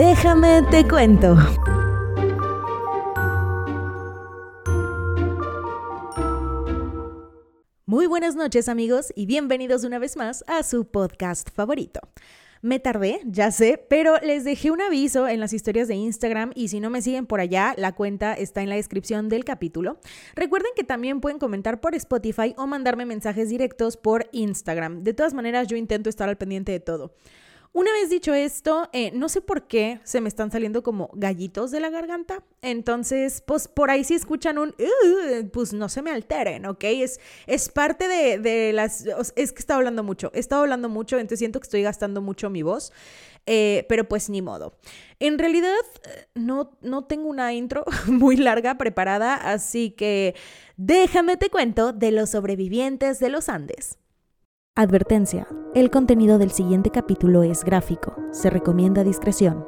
[0.00, 1.36] Déjame te cuento.
[7.84, 12.00] Muy buenas noches amigos y bienvenidos una vez más a su podcast favorito.
[12.62, 16.68] Me tardé, ya sé, pero les dejé un aviso en las historias de Instagram y
[16.68, 19.98] si no me siguen por allá, la cuenta está en la descripción del capítulo.
[20.34, 25.02] Recuerden que también pueden comentar por Spotify o mandarme mensajes directos por Instagram.
[25.02, 27.12] De todas maneras, yo intento estar al pendiente de todo.
[27.72, 31.70] Una vez dicho esto, eh, no sé por qué se me están saliendo como gallitos
[31.70, 32.42] de la garganta.
[32.62, 34.74] Entonces, pues por ahí si escuchan un,
[35.52, 36.82] pues no se me alteren, ¿ok?
[36.82, 39.06] Es, es parte de, las...
[39.36, 42.20] Es que he estado hablando mucho, he estado hablando mucho, entonces siento que estoy gastando
[42.20, 42.92] mucho mi voz,
[43.46, 44.76] eh, pero pues ni modo.
[45.20, 45.70] En realidad,
[46.08, 50.34] eh, no, no tengo una intro muy larga preparada, así que
[50.76, 53.96] déjame te cuento de los sobrevivientes de los Andes.
[54.76, 55.48] Advertencia.
[55.74, 58.14] El contenido del siguiente capítulo es gráfico.
[58.30, 59.66] Se recomienda discreción.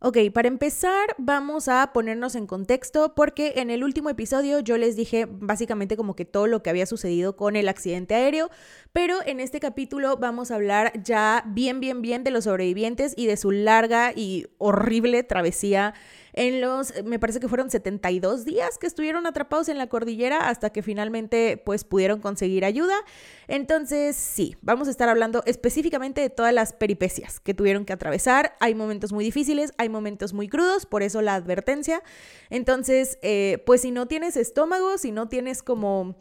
[0.00, 4.96] Ok, para empezar vamos a ponernos en contexto porque en el último episodio yo les
[4.96, 8.50] dije básicamente como que todo lo que había sucedido con el accidente aéreo,
[8.92, 13.26] pero en este capítulo vamos a hablar ya bien, bien, bien de los sobrevivientes y
[13.26, 15.94] de su larga y horrible travesía
[16.34, 20.70] en los, me parece que fueron 72 días que estuvieron atrapados en la cordillera hasta
[20.70, 22.94] que finalmente pues pudieron conseguir ayuda.
[23.46, 28.56] Entonces, sí, vamos a estar hablando específicamente de todas las peripecias que tuvieron que atravesar.
[28.58, 32.02] Hay momentos muy difíciles, hay momentos muy crudos, por eso la advertencia.
[32.50, 36.16] Entonces, eh, pues si no tienes estómago, si no tienes como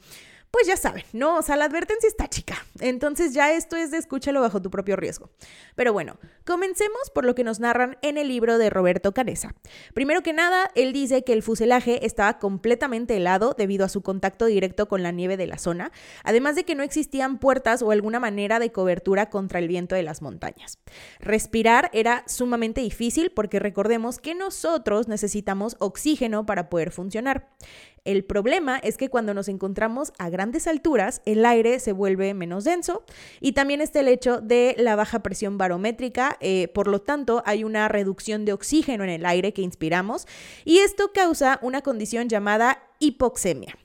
[0.53, 1.39] pues ya saben, ¿no?
[1.39, 2.63] O sea, la advertencia está chica.
[2.79, 5.31] Entonces ya esto es de escúchalo bajo tu propio riesgo.
[5.73, 9.55] Pero bueno, comencemos por lo que nos narran en el libro de Roberto Canesa.
[9.95, 14.45] Primero que nada, él dice que el fuselaje estaba completamente helado debido a su contacto
[14.45, 15.91] directo con la nieve de la zona,
[16.23, 20.03] además de que no existían puertas o alguna manera de cobertura contra el viento de
[20.03, 20.77] las montañas.
[21.19, 27.49] Respirar era sumamente difícil porque recordemos que nosotros necesitamos oxígeno para poder funcionar.
[28.05, 32.65] El problema es que cuando nos encontramos a grandes alturas, el aire se vuelve menos
[32.65, 33.03] denso
[33.39, 37.63] y también está el hecho de la baja presión barométrica, eh, por lo tanto hay
[37.63, 40.27] una reducción de oxígeno en el aire que inspiramos
[40.65, 43.77] y esto causa una condición llamada hipoxemia.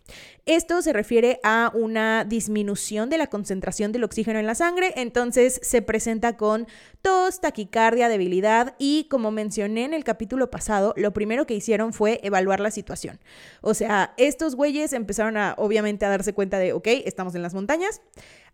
[0.46, 5.60] Esto se refiere a una disminución de la concentración del oxígeno en la sangre, entonces
[5.62, 6.66] se presenta con
[7.02, 12.20] tos, taquicardia, debilidad y como mencioné en el capítulo pasado, lo primero que hicieron fue
[12.22, 13.20] evaluar la situación.
[13.60, 17.52] O sea, estos güeyes empezaron a obviamente a darse cuenta de, ok, estamos en las
[17.52, 18.00] montañas,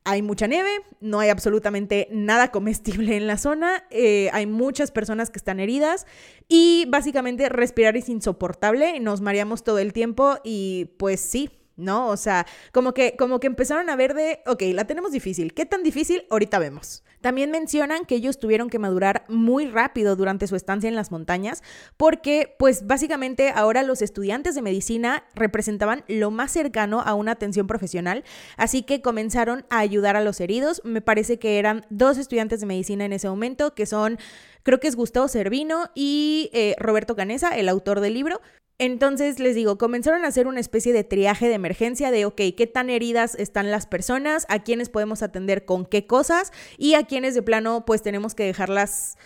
[0.05, 0.71] hay mucha nieve,
[1.01, 6.07] no hay absolutamente nada comestible en la zona, eh, hay muchas personas que están heridas
[6.47, 12.09] y básicamente respirar es insoportable, nos mareamos todo el tiempo y pues sí, ¿no?
[12.09, 15.55] O sea, como que, como que empezaron a ver de, ok, la tenemos difícil.
[15.55, 16.25] ¿Qué tan difícil?
[16.31, 17.03] Ahorita vemos.
[17.21, 21.63] También mencionan que ellos tuvieron que madurar muy rápido durante su estancia en las montañas
[21.97, 27.67] porque, pues básicamente ahora los estudiantes de medicina representaban lo más cercano a una atención
[27.67, 28.25] profesional,
[28.59, 30.83] así que comenzaron a ayudar a los heridos.
[30.85, 34.19] Me parece que eran dos estudiantes de medicina en ese momento, que son
[34.65, 38.41] creo que es Gustavo Servino y eh, Roberto Canesa, el autor del libro.
[38.79, 42.67] Entonces les digo, comenzaron a hacer una especie de triaje de emergencia de, ok, ¿qué
[42.67, 44.47] tan heridas están las personas?
[44.49, 46.51] ¿A quiénes podemos atender con qué cosas?
[46.77, 49.17] Y a quiénes de plano pues tenemos que dejarlas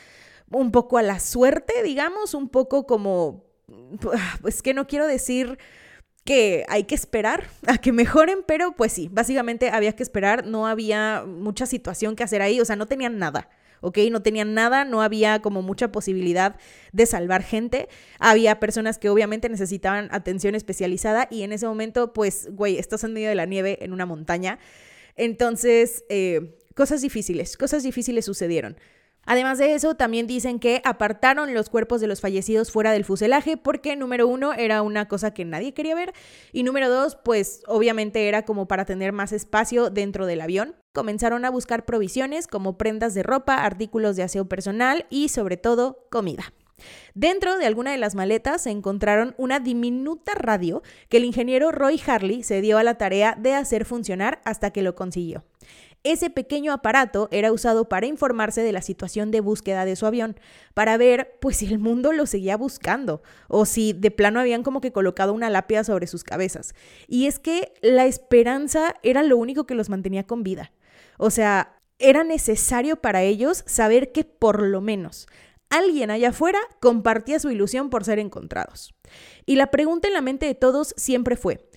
[0.51, 3.47] un poco a la suerte, digamos, un poco como,
[4.43, 5.59] pues que no quiero decir
[6.25, 10.67] que hay que esperar a que mejoren, pero pues sí, básicamente había que esperar, no
[10.67, 13.49] había mucha situación que hacer ahí, o sea, no tenían nada.
[13.81, 13.99] ¿Ok?
[14.11, 16.57] No tenían nada, no había como mucha posibilidad
[16.93, 17.89] de salvar gente.
[18.19, 23.13] Había personas que obviamente necesitaban atención especializada y en ese momento, pues, güey, estás en
[23.13, 24.59] medio de la nieve en una montaña.
[25.17, 28.77] Entonces, eh, cosas difíciles, cosas difíciles sucedieron.
[29.31, 33.59] Además de eso, también dicen que apartaron los cuerpos de los fallecidos fuera del fuselaje
[33.59, 36.15] porque, número uno, era una cosa que nadie quería ver
[36.51, 40.77] y número dos, pues obviamente era como para tener más espacio dentro del avión.
[40.95, 46.07] Comenzaron a buscar provisiones como prendas de ropa, artículos de aseo personal y sobre todo
[46.11, 46.55] comida.
[47.15, 52.01] Dentro de alguna de las maletas se encontraron una diminuta radio que el ingeniero Roy
[52.07, 55.45] Harley se dio a la tarea de hacer funcionar hasta que lo consiguió.
[56.09, 60.41] Ese pequeño aparato era usado para informarse de la situación de búsqueda de su avión,
[60.73, 64.81] para ver pues si el mundo lo seguía buscando o si de plano habían como
[64.81, 66.75] que colocado una lápida sobre sus cabezas.
[67.09, 70.73] Y es que la esperanza era lo único que los mantenía con vida.
[71.19, 75.27] O sea, era necesario para ellos saber que por lo menos
[75.69, 78.95] alguien allá afuera compartía su ilusión por ser encontrados.
[79.45, 81.68] Y la pregunta en la mente de todos siempre fue,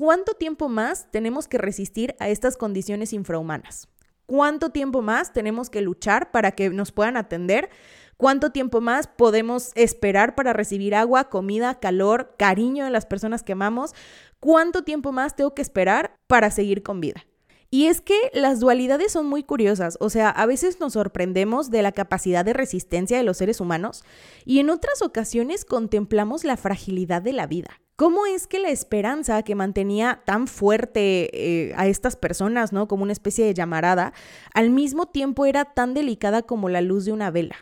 [0.00, 3.86] ¿Cuánto tiempo más tenemos que resistir a estas condiciones infrahumanas?
[4.24, 7.68] ¿Cuánto tiempo más tenemos que luchar para que nos puedan atender
[8.16, 13.52] ¿Cuánto tiempo más podemos esperar para recibir agua, comida, calor, cariño de las personas que
[13.52, 13.94] amamos?
[14.40, 17.26] ¿Cuánto tiempo más tengo que esperar para seguir con vida?
[17.68, 21.82] Y es que las dualidades son muy curiosas, o sea, a veces nos sorprendemos de
[21.82, 24.02] la capacidad de resistencia de los seres humanos
[24.46, 27.80] y en otras ocasiones contemplamos la fragilidad de la vida.
[28.00, 32.88] ¿Cómo es que la esperanza que mantenía tan fuerte eh, a estas personas, ¿no?
[32.88, 34.14] Como una especie de llamarada,
[34.54, 37.56] al mismo tiempo era tan delicada como la luz de una vela?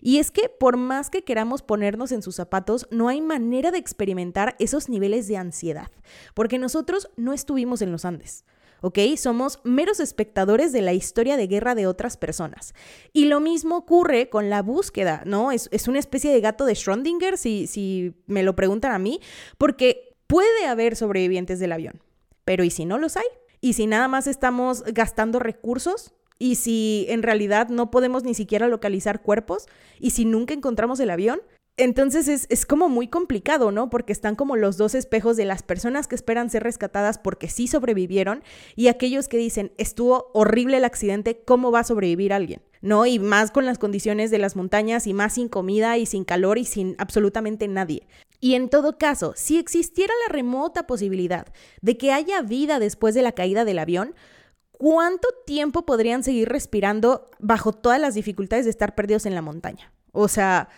[0.00, 3.76] Y es que por más que queramos ponernos en sus zapatos, no hay manera de
[3.76, 5.90] experimentar esos niveles de ansiedad,
[6.32, 8.46] porque nosotros no estuvimos en los Andes.
[8.82, 8.98] ¿Ok?
[9.16, 12.74] Somos meros espectadores de la historia de guerra de otras personas.
[13.14, 15.50] Y lo mismo ocurre con la búsqueda, ¿no?
[15.50, 19.20] Es, una especie de gato de Schrödinger, si, si me lo preguntan a mí,
[19.56, 22.02] porque puede haber sobrevivientes del avión,
[22.44, 23.26] pero ¿y si no los hay?
[23.60, 26.12] ¿Y si nada más estamos gastando recursos?
[26.38, 29.66] ¿Y si en realidad no podemos ni siquiera localizar cuerpos?
[30.00, 31.40] ¿Y si nunca encontramos el avión?
[31.78, 33.88] Entonces es, como muy complicado, ¿no?
[33.88, 37.66] Porque están como los dos espejos de las personas que esperan ser rescatadas porque sí
[37.66, 38.42] sobrevivieron
[38.76, 42.60] y aquellos que dicen, estuvo horrible el accidente, ¿cómo va a sobrevivir alguien?
[42.82, 43.06] ¿No?
[43.06, 46.58] Y más con las condiciones de las montañas y más sin comida y sin calor
[46.58, 48.06] y sin absolutamente nadie.
[48.38, 51.46] Y en todo caso, si existiera la remota posibilidad
[51.80, 54.14] de que haya vida después de la caída del avión,
[54.72, 59.92] ¿cuánto tiempo podrían seguir respirando bajo todas las dificultades de estar perdidos en la montaña?
[60.10, 60.68] O sea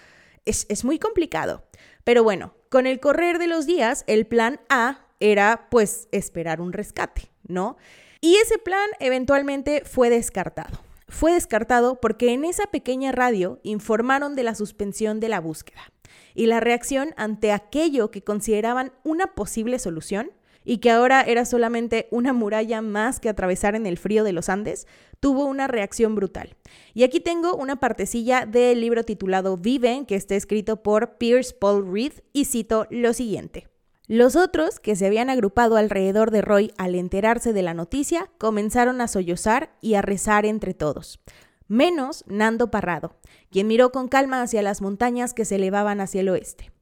[0.45, 1.65] es, muy complicado.
[2.05, 6.73] Pero bueno, con el correr de los días, el plan A era pues esperar un
[6.73, 7.77] rescate, ¿no?
[8.21, 10.81] Y ese plan eventualmente fue descartado.
[11.09, 15.93] Fue descartado porque en esa pequeña radio informaron de la suspensión de la búsqueda
[16.35, 20.33] y la reacción ante aquello que consideraban una posible solución
[20.65, 24.49] y que ahora era solamente una muralla más que atravesar en el frío de los
[24.49, 24.87] Andes,
[25.21, 26.57] tuvo una reacción brutal.
[26.95, 31.93] Y aquí tengo una partecilla del libro titulado Viven, que está escrito por Pierce Paul
[31.93, 33.69] Reed, y cito lo siguiente.
[34.07, 39.01] Los otros, que se habían agrupado alrededor de Roy al enterarse de la noticia, comenzaron
[39.01, 41.21] a sollozar y a rezar entre todos.
[41.69, 43.17] Menos Nando Parrado,
[43.51, 46.74] quien miró con calma hacia las montañas que se elevaban hacia el oeste.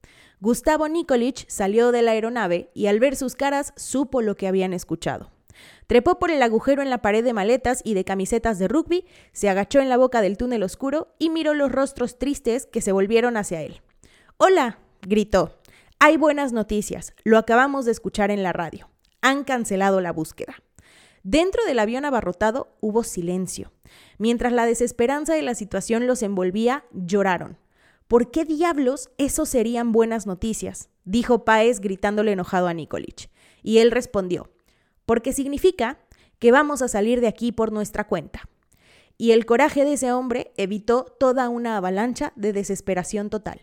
[0.43, 4.73] Gustavo Nikolic salió de la aeronave y al ver sus caras supo lo que habían
[4.73, 5.31] escuchado.
[5.87, 9.49] Trepó por el agujero en la pared de maletas y de camisetas de rugby, se
[9.49, 13.37] agachó en la boca del túnel oscuro y miró los rostros tristes que se volvieron
[13.37, 13.83] hacia él.
[14.37, 15.61] Hola, gritó.
[16.01, 17.15] Hay buenas noticias.
[17.23, 18.91] Lo acabamos de escuchar en la radio.
[19.21, 20.57] Han cancelado la búsqueda.
[21.23, 23.71] Dentro del avión abarrotado hubo silencio.
[24.19, 27.62] Mientras la desesperanza de la situación los envolvía, lloraron.
[28.13, 30.91] ¿Por qué diablos eso serían buenas noticias?
[31.07, 33.31] dijo Páez gritándole enojado a Nikolic.
[33.63, 34.51] Y él respondió,
[35.07, 35.99] porque significa
[36.39, 38.51] que vamos a salir de aquí por nuestra cuenta.
[39.17, 43.63] Y el coraje de ese hombre evitó toda una avalancha de desesperación total.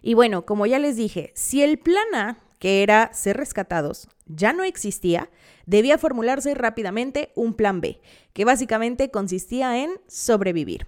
[0.00, 4.54] Y bueno, como ya les dije, si el plan A, que era ser rescatados, ya
[4.54, 5.28] no existía,
[5.66, 8.00] debía formularse rápidamente un plan B,
[8.32, 10.86] que básicamente consistía en sobrevivir.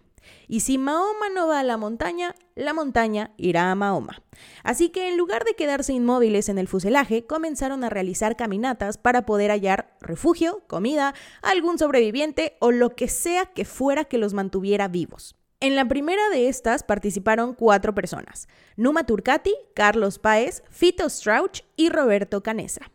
[0.49, 4.23] Y si Mahoma no va a la montaña, la montaña irá a Mahoma.
[4.63, 9.27] Así que en lugar de quedarse inmóviles en el fuselaje, comenzaron a realizar caminatas para
[9.27, 14.89] poder hallar refugio, comida, algún sobreviviente o lo que sea que fuera que los mantuviera
[14.89, 15.37] vivos.
[15.61, 21.89] En la primera de estas participaron cuatro personas: Numa Turcati, Carlos Páez, Fito Strauch y
[21.89, 22.91] Roberto Canesa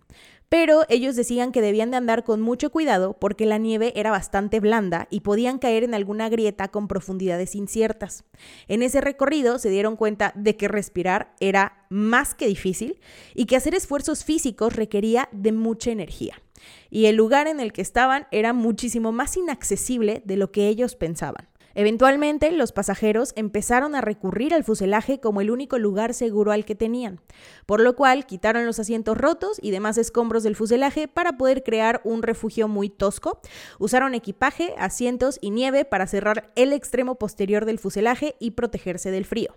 [0.49, 4.59] pero ellos decían que debían de andar con mucho cuidado porque la nieve era bastante
[4.59, 8.23] blanda y podían caer en alguna grieta con profundidades inciertas.
[8.67, 12.99] En ese recorrido se dieron cuenta de que respirar era más que difícil
[13.35, 16.41] y que hacer esfuerzos físicos requería de mucha energía.
[16.89, 20.95] Y el lugar en el que estaban era muchísimo más inaccesible de lo que ellos
[20.95, 21.48] pensaban.
[21.75, 26.75] Eventualmente, los pasajeros empezaron a recurrir al fuselaje como el único lugar seguro al que
[26.75, 27.21] tenían,
[27.65, 32.01] por lo cual quitaron los asientos rotos y demás escombros del fuselaje para poder crear
[32.03, 33.39] un refugio muy tosco.
[33.77, 39.25] Usaron equipaje, asientos y nieve para cerrar el extremo posterior del fuselaje y protegerse del
[39.25, 39.55] frío.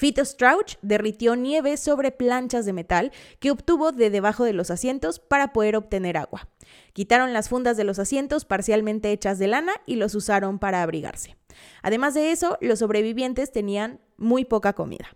[0.00, 5.18] Fito Strauch derritió nieve sobre planchas de metal que obtuvo de debajo de los asientos
[5.18, 6.48] para poder obtener agua.
[6.94, 11.36] Quitaron las fundas de los asientos parcialmente hechas de lana y los usaron para abrigarse.
[11.82, 15.14] Además de eso, los sobrevivientes tenían muy poca comida.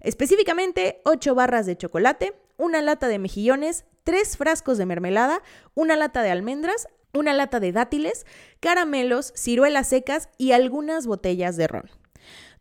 [0.00, 6.20] Específicamente, 8 barras de chocolate, una lata de mejillones, 3 frascos de mermelada, una lata
[6.20, 8.26] de almendras, una lata de dátiles,
[8.60, 11.90] caramelos, ciruelas secas y algunas botellas de ron.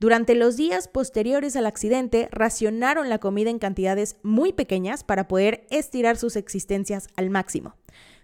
[0.05, 5.65] Durante los días posteriores al accidente, racionaron la comida en cantidades muy pequeñas para poder
[5.71, 7.73] estirar sus existencias al máximo.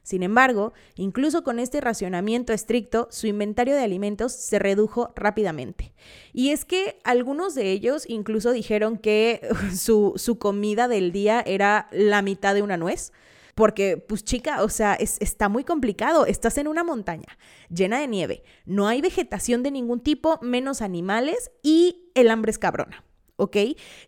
[0.04, 5.92] Sin embargo, incluso con este racionamiento estricto, su inventario de alimentos se redujo rápidamente.
[6.34, 9.42] Y es que algunos de ellos incluso dijeron que
[9.76, 13.12] su, su comida del día era la mitad de una nuez.
[13.55, 16.25] Porque, pues chica, o sea, está muy complicado.
[16.25, 17.38] Estás en una montaña
[17.70, 22.60] llena de nieve, no hay vegetación de ningún tipo, menos animales y el hambre es
[22.60, 23.03] cabrona.
[23.38, 23.58] ¿ok?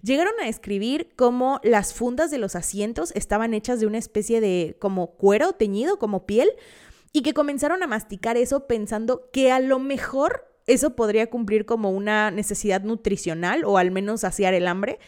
[0.03, 4.77] Llegaron a escribir cómo las fundas de los asientos estaban hechas de una especie de
[4.79, 6.51] como cuero teñido, como piel,
[7.13, 11.91] y que comenzaron a masticar eso pensando que a lo mejor eso podría cumplir como
[11.91, 14.99] una necesidad nutricional o al menos saciar el hambre.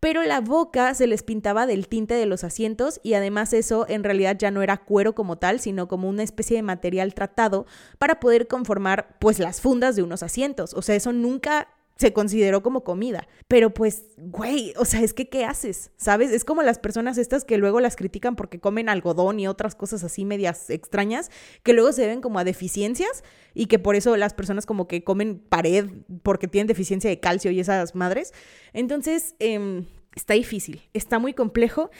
[0.00, 4.04] Pero la boca se les pintaba del tinte de los asientos y además eso en
[4.04, 7.66] realidad ya no era cuero como tal, sino como una especie de material tratado
[7.98, 10.74] para poder conformar pues las fundas de unos asientos.
[10.74, 13.26] O sea, eso nunca se consideró como comida.
[13.48, 15.90] Pero pues, güey, o sea, es que ¿qué haces?
[15.96, 16.30] ¿Sabes?
[16.30, 20.04] Es como las personas estas que luego las critican porque comen algodón y otras cosas
[20.04, 21.30] así medias extrañas,
[21.62, 23.24] que luego se ven como a deficiencias
[23.54, 25.86] y que por eso las personas como que comen pared
[26.22, 28.32] porque tienen deficiencia de calcio y esas madres.
[28.72, 31.90] Entonces, em, está difícil, está muy complejo.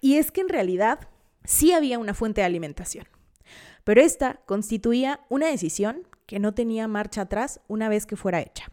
[0.00, 1.08] Y es que en realidad
[1.44, 3.06] sí había una fuente de alimentación.
[3.84, 8.72] Pero esta constituía una decisión que no tenía marcha atrás una vez que fuera hecha.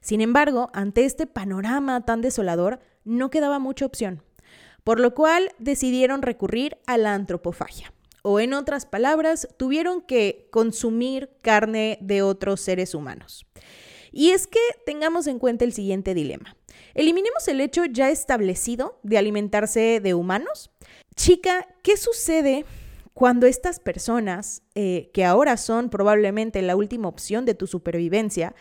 [0.00, 4.22] Sin embargo, ante este panorama tan desolador, no quedaba mucha opción,
[4.84, 11.30] por lo cual decidieron recurrir a la antropofagia, o en otras palabras, tuvieron que consumir
[11.42, 13.46] carne de otros seres humanos.
[14.12, 16.56] Y es que tengamos en cuenta el siguiente dilema.
[16.94, 20.70] Eliminemos el hecho ya establecido de alimentarse de humanos.
[21.14, 22.64] Chica, ¿qué sucede
[23.16, 28.54] cuando estas personas, eh, que ahora son probablemente la última opción de tu supervivencia,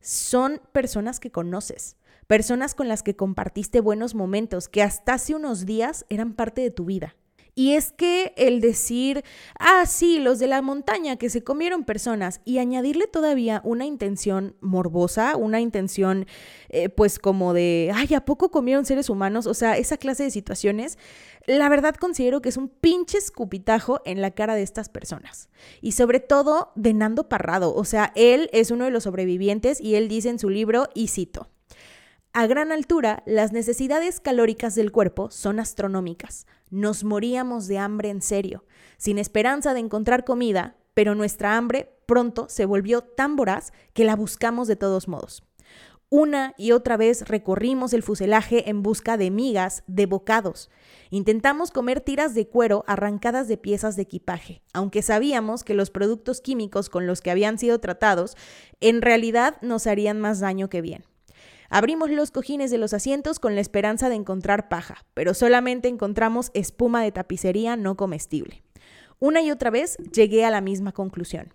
[0.00, 5.64] son personas que conoces, personas con las que compartiste buenos momentos, que hasta hace unos
[5.64, 7.14] días eran parte de tu vida.
[7.60, 9.22] Y es que el decir,
[9.58, 14.56] ah, sí, los de la montaña que se comieron personas y añadirle todavía una intención
[14.62, 16.24] morbosa, una intención
[16.70, 19.46] eh, pues como de, ay, ¿a poco comieron seres humanos?
[19.46, 20.96] O sea, esa clase de situaciones,
[21.44, 25.50] la verdad considero que es un pinche escupitajo en la cara de estas personas.
[25.82, 29.96] Y sobre todo de Nando Parrado, o sea, él es uno de los sobrevivientes y
[29.96, 31.50] él dice en su libro, y cito,
[32.32, 36.46] a gran altura, las necesidades calóricas del cuerpo son astronómicas.
[36.70, 38.64] Nos moríamos de hambre en serio,
[38.98, 44.14] sin esperanza de encontrar comida, pero nuestra hambre pronto se volvió tan voraz que la
[44.14, 45.42] buscamos de todos modos.
[46.08, 50.70] Una y otra vez recorrimos el fuselaje en busca de migas, de bocados.
[51.10, 56.40] Intentamos comer tiras de cuero arrancadas de piezas de equipaje, aunque sabíamos que los productos
[56.40, 58.36] químicos con los que habían sido tratados
[58.80, 61.04] en realidad nos harían más daño que bien.
[61.72, 66.50] Abrimos los cojines de los asientos con la esperanza de encontrar paja, pero solamente encontramos
[66.52, 68.64] espuma de tapicería no comestible.
[69.20, 71.54] Una y otra vez llegué a la misma conclusión.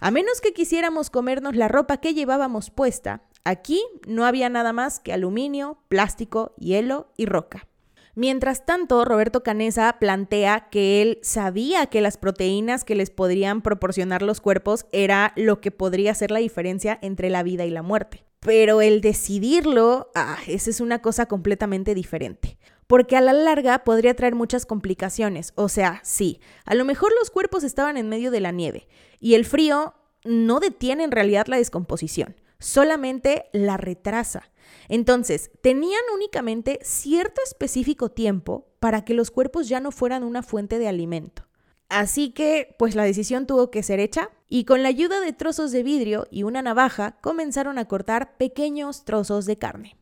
[0.00, 4.98] A menos que quisiéramos comernos la ropa que llevábamos puesta, aquí no había nada más
[4.98, 7.68] que aluminio, plástico, hielo y roca.
[8.16, 14.22] Mientras tanto, Roberto Canesa plantea que él sabía que las proteínas que les podrían proporcionar
[14.22, 18.24] los cuerpos era lo que podría ser la diferencia entre la vida y la muerte.
[18.44, 22.58] Pero el decidirlo, ah, esa es una cosa completamente diferente.
[22.88, 25.52] Porque a la larga podría traer muchas complicaciones.
[25.54, 28.88] O sea, sí, a lo mejor los cuerpos estaban en medio de la nieve
[29.20, 29.94] y el frío
[30.24, 34.50] no detiene en realidad la descomposición, solamente la retrasa.
[34.88, 40.80] Entonces, tenían únicamente cierto específico tiempo para que los cuerpos ya no fueran una fuente
[40.80, 41.46] de alimento.
[41.88, 45.72] Así que, pues la decisión tuvo que ser hecha y con la ayuda de trozos
[45.72, 49.96] de vidrio y una navaja comenzaron a cortar pequeños trozos de carne.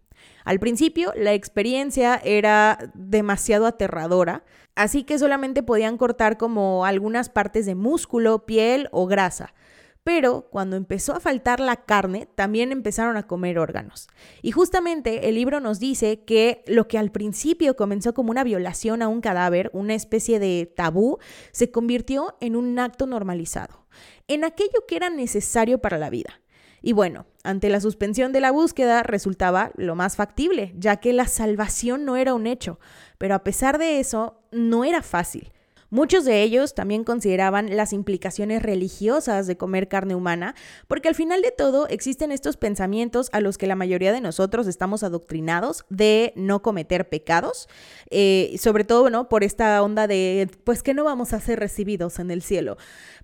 [0.45, 4.43] Al principio la experiencia era demasiado aterradora,
[4.75, 9.55] así que solamente podían cortar como algunas partes de músculo, piel o grasa,
[10.03, 14.09] pero cuando empezó a faltar la carne, también empezaron a comer órganos.
[14.43, 19.01] Y justamente el libro nos dice que lo que al principio comenzó como una violación
[19.03, 21.19] a un cadáver, una especie de tabú,
[21.53, 23.80] se convirtió en un acto normalizado,
[24.29, 26.41] en aquello que era necesario para la vida.
[26.83, 31.27] Y bueno, ante la suspensión de la búsqueda resultaba lo más factible, ya que la
[31.27, 32.81] salvación no era un hecho,
[33.19, 35.53] pero a pesar de eso, no era fácil.
[35.93, 40.55] Muchos de ellos también consideraban las implicaciones religiosas de comer carne humana,
[40.87, 44.69] porque al final de todo existen estos pensamientos a los que la mayoría de nosotros
[44.69, 47.69] estamos adoctrinados de no cometer pecados,
[48.09, 49.29] eh, sobre todo, ¿no?
[49.29, 52.77] Por esta onda de, pues que no vamos a ser recibidos en el cielo.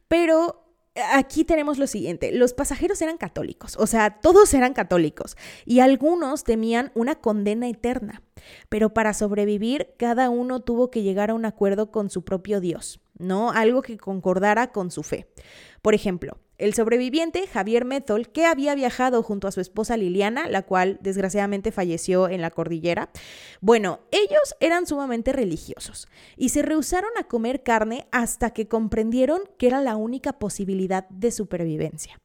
[0.09, 0.66] Pero
[1.13, 6.45] aquí tenemos lo siguiente, los pasajeros eran católicos, o sea, todos eran católicos, y algunos
[6.45, 8.23] temían una condena eterna,
[8.69, 13.01] pero para sobrevivir cada uno tuvo que llegar a un acuerdo con su propio Dios.
[13.19, 13.51] ¿no?
[13.51, 15.27] Algo que concordara con su fe.
[15.83, 20.63] Por ejemplo, el sobreviviente Javier Methol, que había viajado junto a su esposa Liliana, la
[20.63, 23.11] cual desgraciadamente falleció en la cordillera,
[23.61, 29.67] bueno, ellos eran sumamente religiosos y se rehusaron a comer carne hasta que comprendieron que
[29.67, 32.21] era la única posibilidad de supervivencia.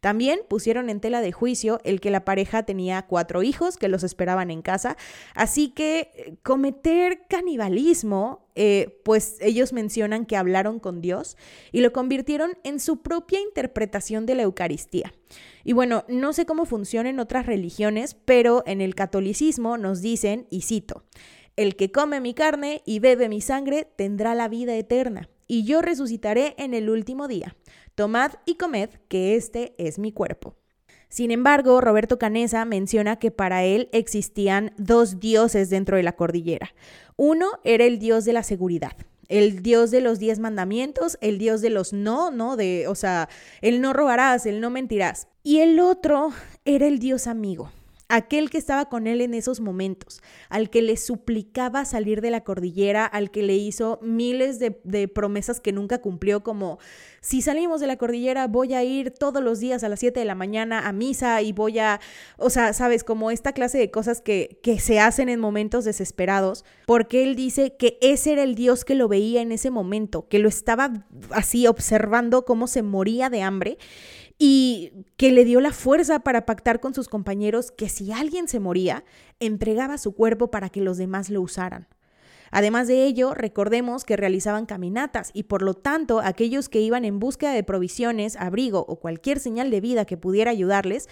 [0.00, 4.02] También pusieron en tela de juicio el que la pareja tenía cuatro hijos que los
[4.02, 4.96] esperaban en casa,
[5.34, 11.36] así que eh, cometer canibalismo, eh, pues ellos mencionan que hablaron con Dios
[11.72, 15.12] y lo convirtieron en su propia interpretación de la Eucaristía.
[15.64, 20.46] Y bueno, no sé cómo funciona en otras religiones, pero en el catolicismo nos dicen,
[20.50, 21.04] y cito,
[21.56, 25.82] el que come mi carne y bebe mi sangre tendrá la vida eterna, y yo
[25.82, 27.56] resucitaré en el último día.
[27.94, 30.56] Tomad y comed, que este es mi cuerpo.
[31.08, 36.74] Sin embargo, Roberto Canesa menciona que para él existían dos dioses dentro de la cordillera.
[37.14, 38.96] Uno era el dios de la seguridad,
[39.28, 43.28] el dios de los diez mandamientos, el dios de los no, no, de, o sea,
[43.60, 45.28] el no robarás, el no mentirás.
[45.44, 46.32] Y el otro
[46.64, 47.70] era el dios amigo,
[48.08, 52.42] aquel que estaba con él en esos momentos, al que le suplicaba salir de la
[52.42, 56.78] cordillera, al que le hizo miles de, promesas que nunca cumplió, como
[57.20, 60.26] si salimos de la cordillera voy a ir todos los días a las 7 de
[60.26, 62.00] la mañana a misa y voy a,
[62.36, 66.64] o sea, sabes, como esta clase de cosas que, que se hacen en momentos desesperados,
[66.86, 70.38] porque él dice que ese era el Dios que lo veía en ese momento, que
[70.38, 70.92] lo estaba
[71.30, 73.78] así observando cómo se moría de hambre
[74.38, 78.60] y que le dio la fuerza para pactar con sus compañeros que si alguien se
[78.60, 79.04] moría,
[79.40, 81.88] entregaba su cuerpo para que los demás lo usaran.
[82.50, 87.18] Además de ello, recordemos que realizaban caminatas y por lo tanto aquellos que iban en
[87.18, 91.08] búsqueda de provisiones, abrigo o cualquier señal de vida que pudiera ayudarles,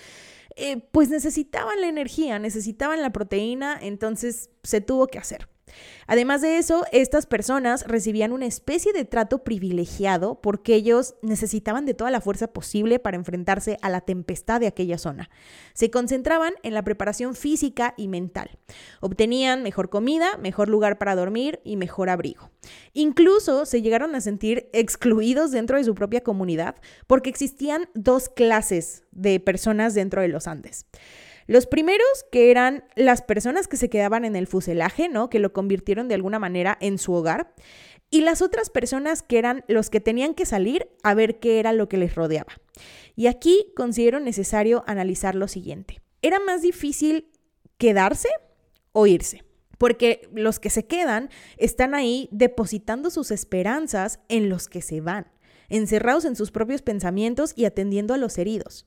[0.55, 5.49] eh, pues necesitaban la energía, necesitaban la proteína, entonces se tuvo que hacer.
[6.07, 11.95] Además de eso, estas personas recibían una especie de trato privilegiado porque ellos necesitaban de
[11.95, 15.31] toda la fuerza posible para enfrentarse a la tempestad de aquella zona.
[15.75, 18.59] Se concentraban en la preparación física y mental.
[19.01, 22.51] Obtenían mejor comida, mejor lugar para dormir y mejor abrigo.
[22.93, 29.05] Incluso se llegaron a sentir excluidos dentro de su propia comunidad porque existían dos clases
[29.11, 30.87] de personas dentro de los Andes.
[31.47, 35.29] Los primeros, que eran las personas que se quedaban en el fuselaje, ¿no?
[35.31, 37.53] Que lo convirtieron de alguna manera en su hogar.
[38.11, 41.73] Y las otras personas que eran los que tenían que salir a ver qué era
[41.73, 42.53] lo que les rodeaba.
[43.17, 46.01] Y aquí considero necesario analizar lo siguiente.
[46.21, 47.31] ¿Era más difícil
[47.79, 48.29] quedarse
[48.93, 49.45] o irse?
[49.79, 55.27] Porque los que se quedan están ahí depositando sus esperanzas en los que se van,
[55.69, 58.87] encerrados en sus propios pensamientos y atendiendo a los heridos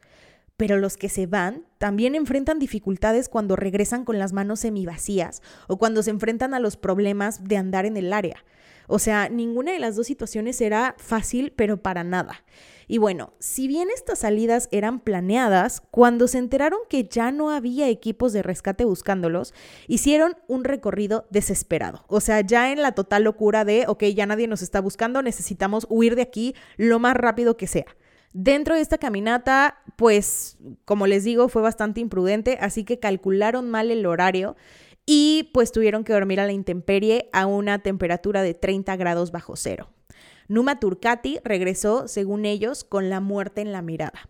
[0.57, 5.77] pero los que se van también enfrentan dificultades cuando regresan con las manos semivacías o
[5.77, 8.43] cuando se enfrentan a los problemas de andar en el área.
[8.87, 12.43] O sea, ninguna de las dos situaciones era fácil, pero para nada.
[12.87, 17.89] Y bueno, si bien estas salidas eran planeadas, cuando se enteraron que ya no había
[17.89, 19.55] equipos de rescate buscándolos,
[19.87, 22.05] hicieron un recorrido desesperado.
[22.07, 25.87] O sea, ya en la total locura de, ok, ya nadie nos está buscando, necesitamos
[25.89, 27.87] huir de aquí lo más rápido que sea.
[28.37, 33.91] Dentro de esta caminata, pues, como les digo, fue bastante imprudente, así que calcularon mal
[33.91, 34.57] el horario
[35.05, 39.55] y pues tuvieron que dormir a la intemperie a una temperatura de 30 grados bajo
[39.55, 39.89] cero.
[40.49, 44.27] Numa Turcati regresó, según ellos, con la muerte en la mirada.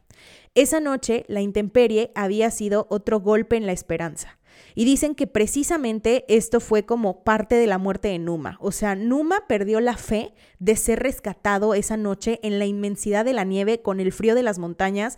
[0.54, 4.38] Esa noche, la intemperie había sido otro golpe en la esperanza.
[4.76, 8.58] Y dicen que precisamente esto fue como parte de la muerte de Numa.
[8.60, 13.34] O sea, Numa perdió la fe de ser rescatado esa noche en la inmensidad de
[13.34, 15.18] la nieve con el frío de las montañas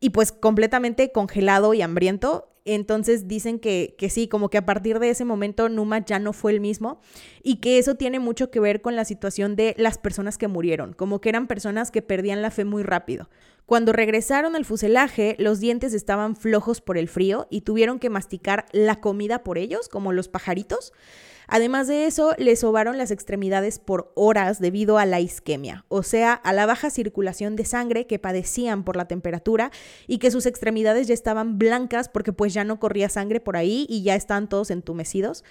[0.00, 2.52] y pues completamente congelado y hambriento.
[2.64, 6.32] Entonces dicen que, que, sí, como que a partir de ese momento Numa ya no
[6.32, 7.00] fue el mismo
[7.44, 10.92] y que eso tiene mucho que ver con la situación de las personas que murieron,
[10.92, 13.30] como que eran personas que perdían la fe muy rápido.
[13.66, 18.66] Cuando regresaron al fuselaje, los dientes estaban flojos por el frío y tuvieron que masticar
[18.70, 20.92] la comida por ellos, como los pajaritos.
[21.48, 26.32] Además de eso, les sobaron las extremidades por horas debido a la isquemia, o sea,
[26.32, 29.72] a la baja circulación de sangre que padecían por la temperatura
[30.06, 33.86] y que sus extremidades ya estaban blancas porque pues ya no corría sangre por ahí
[33.88, 35.42] y ya están todos entumecidos.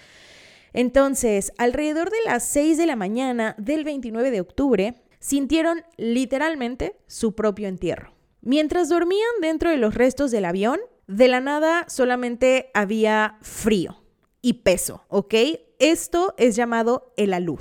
[0.72, 4.94] Entonces, alrededor de las 6 de la mañana del 29 de octubre,
[5.26, 8.12] sintieron literalmente su propio entierro.
[8.42, 14.04] Mientras dormían dentro de los restos del avión, de la nada solamente había frío
[14.40, 15.34] y peso, ¿ok?
[15.80, 17.58] Esto es llamado el alud.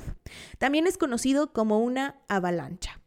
[0.60, 3.01] También es conocido como una avalancha.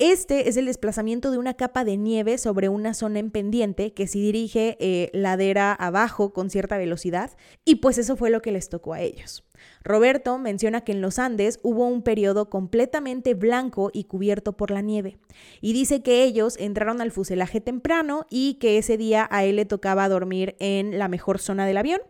[0.00, 4.06] Este es el desplazamiento de una capa de nieve sobre una zona en pendiente que
[4.06, 7.36] se dirige eh, ladera abajo con cierta velocidad
[7.66, 9.44] y pues eso fue lo que les tocó a ellos.
[9.84, 14.80] Roberto menciona que en los Andes hubo un periodo completamente blanco y cubierto por la
[14.80, 15.18] nieve,
[15.60, 19.66] y dice que ellos entraron al fuselaje temprano y que ese día a él le
[19.66, 22.00] tocaba dormir en la mejor zona del avión,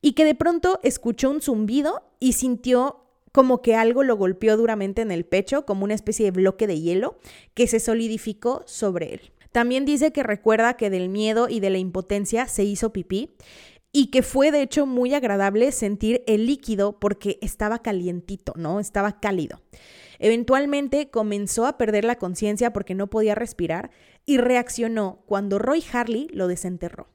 [0.00, 3.05] y que de pronto escuchó un zumbido y sintió
[3.36, 6.80] como que algo lo golpeó duramente en el pecho, como una especie de bloque de
[6.80, 7.18] hielo
[7.52, 9.32] que se solidificó sobre él.
[9.52, 13.34] También dice que recuerda que del miedo y de la impotencia se hizo pipí
[13.92, 18.80] y que fue de hecho muy agradable sentir el líquido porque estaba calientito, ¿no?
[18.80, 19.60] Estaba cálido.
[20.18, 23.90] Eventualmente comenzó a perder la conciencia porque no podía respirar
[24.24, 27.08] y reaccionó cuando Roy Harley lo desenterró.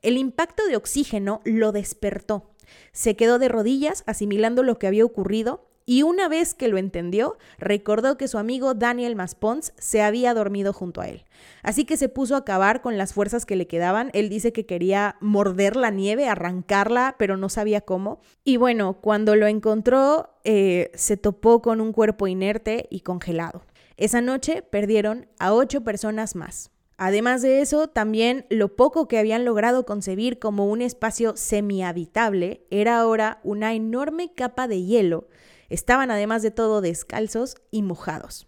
[0.00, 2.54] El impacto de oxígeno lo despertó.
[2.92, 7.38] Se quedó de rodillas asimilando lo que había ocurrido y una vez que lo entendió,
[7.58, 11.24] recordó que su amigo Daniel Maspons se había dormido junto a él.
[11.62, 14.10] Así que se puso a acabar con las fuerzas que le quedaban.
[14.12, 18.20] Él dice que quería morder la nieve, arrancarla, pero no sabía cómo.
[18.44, 23.62] Y bueno, cuando lo encontró, eh, se topó con un cuerpo inerte y congelado.
[23.96, 26.70] Esa noche perdieron a ocho personas más.
[26.98, 32.98] Además de eso, también lo poco que habían logrado concebir como un espacio semihabitable era
[32.98, 35.28] ahora una enorme capa de hielo
[35.68, 38.46] Estaban además de todo descalzos y mojados.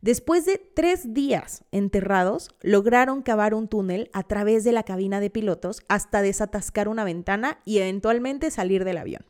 [0.00, 5.30] Después de tres días enterrados, lograron cavar un túnel a través de la cabina de
[5.30, 9.24] pilotos hasta desatascar una ventana y eventualmente salir del avión.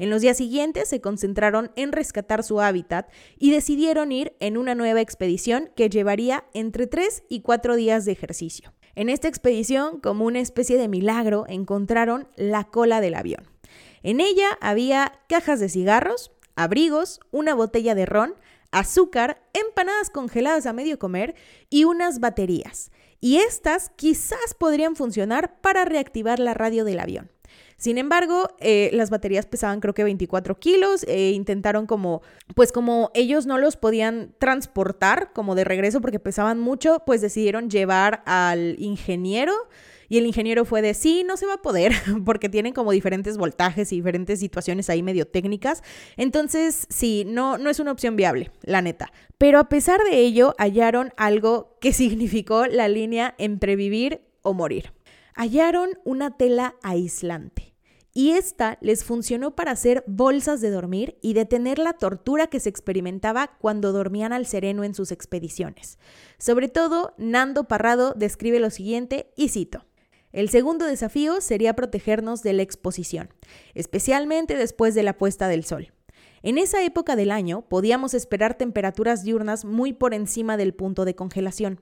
[0.00, 4.74] En los días siguientes se concentraron en rescatar su hábitat y decidieron ir en una
[4.74, 8.72] nueva expedición que llevaría entre tres y cuatro días de ejercicio.
[8.94, 13.46] En esta expedición, como una especie de milagro, encontraron la cola del avión.
[14.02, 18.36] En ella había cajas de cigarros, abrigos, una botella de ron,
[18.70, 21.34] azúcar, empanadas congeladas a medio comer
[21.68, 22.90] y unas baterías.
[23.20, 27.30] Y estas quizás podrían funcionar para reactivar la radio del avión.
[27.80, 32.20] Sin embargo, eh, las baterías pesaban creo que 24 kilos e intentaron como,
[32.54, 37.70] pues como ellos no los podían transportar como de regreso porque pesaban mucho, pues decidieron
[37.70, 39.54] llevar al ingeniero
[40.10, 41.94] y el ingeniero fue de, sí, no se va a poder,
[42.26, 45.82] porque tienen como diferentes voltajes y diferentes situaciones ahí medio técnicas.
[46.18, 49.10] Entonces, sí, no, no es una opción viable, la neta.
[49.38, 54.92] Pero a pesar de ello, hallaron algo que significó la línea entre vivir o morir.
[55.32, 57.69] Hallaron una tela aislante.
[58.12, 62.68] Y esta les funcionó para hacer bolsas de dormir y detener la tortura que se
[62.68, 65.98] experimentaba cuando dormían al sereno en sus expediciones.
[66.38, 69.84] Sobre todo, Nando Parrado describe lo siguiente, y cito.
[70.32, 73.30] El segundo desafío sería protegernos de la exposición,
[73.74, 75.92] especialmente después de la puesta del sol.
[76.42, 81.14] En esa época del año podíamos esperar temperaturas diurnas muy por encima del punto de
[81.14, 81.80] congelación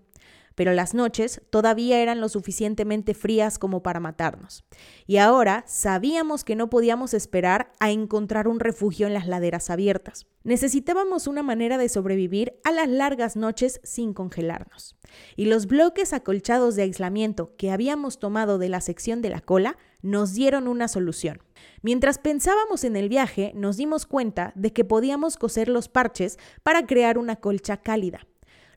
[0.58, 4.64] pero las noches todavía eran lo suficientemente frías como para matarnos.
[5.06, 10.26] Y ahora sabíamos que no podíamos esperar a encontrar un refugio en las laderas abiertas.
[10.42, 14.96] Necesitábamos una manera de sobrevivir a las largas noches sin congelarnos.
[15.36, 19.78] Y los bloques acolchados de aislamiento que habíamos tomado de la sección de la cola
[20.02, 21.38] nos dieron una solución.
[21.82, 26.84] Mientras pensábamos en el viaje, nos dimos cuenta de que podíamos coser los parches para
[26.84, 28.26] crear una colcha cálida.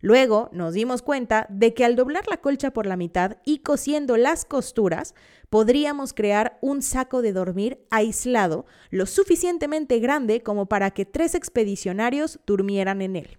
[0.01, 4.17] Luego nos dimos cuenta de que al doblar la colcha por la mitad y cosiendo
[4.17, 5.13] las costuras,
[5.49, 12.39] podríamos crear un saco de dormir aislado lo suficientemente grande como para que tres expedicionarios
[12.47, 13.37] durmieran en él.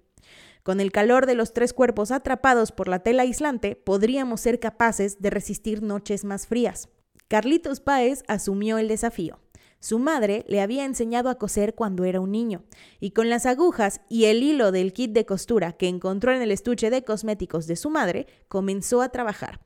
[0.62, 5.20] Con el calor de los tres cuerpos atrapados por la tela aislante, podríamos ser capaces
[5.20, 6.88] de resistir noches más frías.
[7.26, 9.40] Carlitos Páez asumió el desafío.
[9.82, 12.62] Su madre le había enseñado a coser cuando era un niño,
[13.00, 16.52] y con las agujas y el hilo del kit de costura que encontró en el
[16.52, 19.60] estuche de cosméticos de su madre, comenzó a trabajar.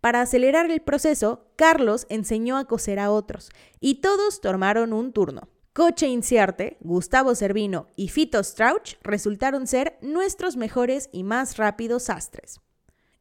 [0.00, 5.48] Para acelerar el proceso, Carlos enseñó a coser a otros, y todos tomaron un turno.
[5.72, 12.60] Coche Inciarte, Gustavo Servino y Fito Strauch resultaron ser nuestros mejores y más rápidos sastres.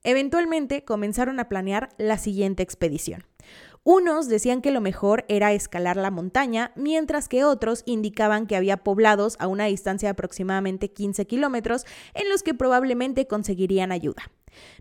[0.02, 3.24] Eventualmente comenzaron a planear la siguiente expedición.
[3.86, 8.78] Unos decían que lo mejor era escalar la montaña, mientras que otros indicaban que había
[8.78, 14.32] poblados a una distancia de aproximadamente 15 kilómetros en los que probablemente conseguirían ayuda.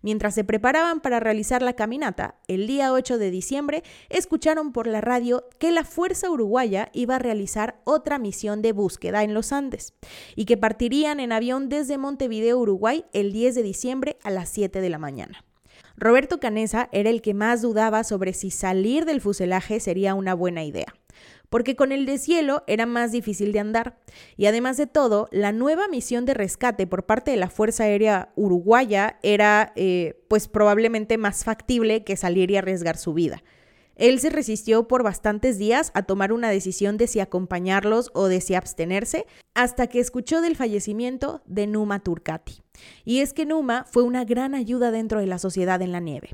[0.02, 5.00] Mientras se preparaban para realizar la caminata, el día 8 de diciembre escucharon por la
[5.00, 9.94] radio que la Fuerza Uruguaya iba a realizar otra misión de búsqueda en los Andes
[10.36, 14.80] y que partirían en avión desde Montevideo, Uruguay, el 10 de diciembre a las 7
[14.80, 15.44] de la mañana.
[15.96, 20.64] Roberto Canesa era el que más dudaba sobre si salir del fuselaje sería una buena
[20.64, 20.86] idea.
[21.50, 23.98] porque con el deshielo era más difícil de andar.
[24.38, 28.30] Y además de todo, la nueva misión de rescate por parte de la Fuerza Aérea
[28.36, 33.42] Uruguaya era eh, pues probablemente más factible que salir y arriesgar su vida.
[34.02, 38.40] Él se resistió por bastantes días a tomar una decisión de si acompañarlos o de
[38.40, 42.64] si abstenerse, hasta que escuchó del fallecimiento de Numa Turcati.
[43.04, 46.30] Y es que Numa fue una gran ayuda dentro de la sociedad en la nieve.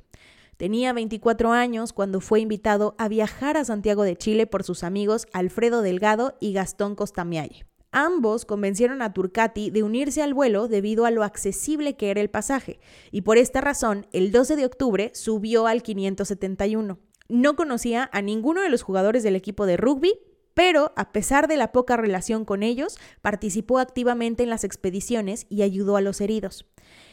[0.57, 5.27] Tenía 24 años cuando fue invitado a viajar a Santiago de Chile por sus amigos
[5.35, 7.67] Alfredo Delgado y Gastón Costamialle.
[7.93, 12.31] Ambos convencieron a Turcati de unirse al vuelo debido a lo accesible que era el
[12.31, 16.99] pasaje, y por esta razón, el 12 de octubre subió al 571.
[17.29, 20.19] No conocía a ninguno de los jugadores del equipo de rugby,
[20.55, 25.63] pero a pesar de la poca relación con ellos, participó activamente en las expediciones y
[25.63, 26.67] ayudó a los heridos.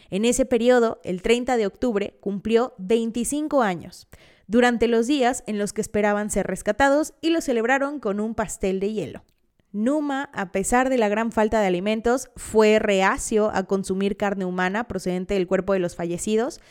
[0.10, 4.08] En ese periodo, el 30 de octubre, cumplió 25 años,
[4.48, 8.80] durante los días en los que esperaban ser rescatados y lo celebraron con un pastel
[8.80, 9.24] de hielo.
[9.72, 14.88] Numa, a pesar de la gran falta de alimentos, fue reacio a consumir carne humana
[14.88, 16.62] procedente del cuerpo de los fallecidos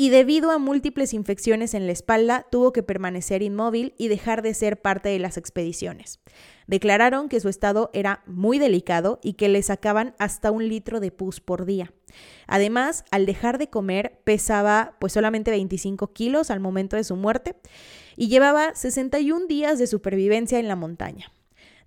[0.00, 4.54] y debido a múltiples infecciones en la espalda tuvo que permanecer inmóvil y dejar de
[4.54, 6.20] ser parte de las expediciones.
[6.68, 11.10] Declararon que su estado era muy delicado y que le sacaban hasta un litro de
[11.10, 11.92] pus por día.
[12.46, 17.56] Además, al dejar de comer, pesaba pues solamente 25 kilos al momento de su muerte
[18.16, 21.32] y llevaba 61 días de supervivencia en la montaña.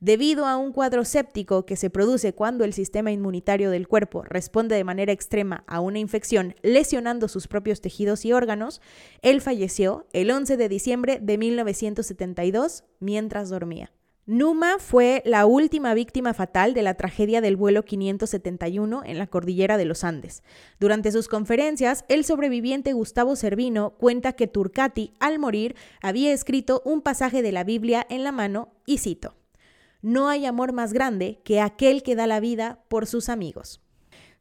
[0.04, 4.76] Debido a un cuadro séptico que se produce cuando el sistema inmunitario del cuerpo responde
[4.76, 8.82] de manera extrema a una infección, lesionando sus propios tejidos y órganos,
[9.22, 13.92] él falleció el 11 de diciembre de 1972 mientras dormía.
[14.26, 19.78] Numa fue la última víctima fatal de la tragedia del vuelo 571 en la cordillera
[19.78, 20.42] de los Andes.
[20.80, 27.02] Durante sus conferencias, el sobreviviente Gustavo Servino cuenta que Turcati, al morir, había escrito un
[27.02, 29.36] pasaje de la Biblia en la mano y cito.
[30.02, 33.82] No hay amor más grande que aquel que da la vida por sus amigos.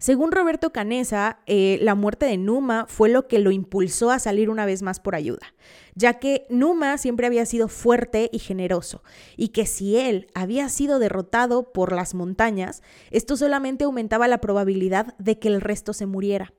[0.01, 4.49] Según Roberto Canesa, eh, la muerte de Numa fue lo que lo impulsó a salir
[4.49, 5.55] una vez más por ayuda,
[5.95, 9.03] ya que Numa siempre había sido fuerte y generoso,
[9.37, 15.15] y que si él había sido derrotado por las montañas, esto solamente aumentaba la probabilidad
[15.19, 16.55] de que el resto se muriera.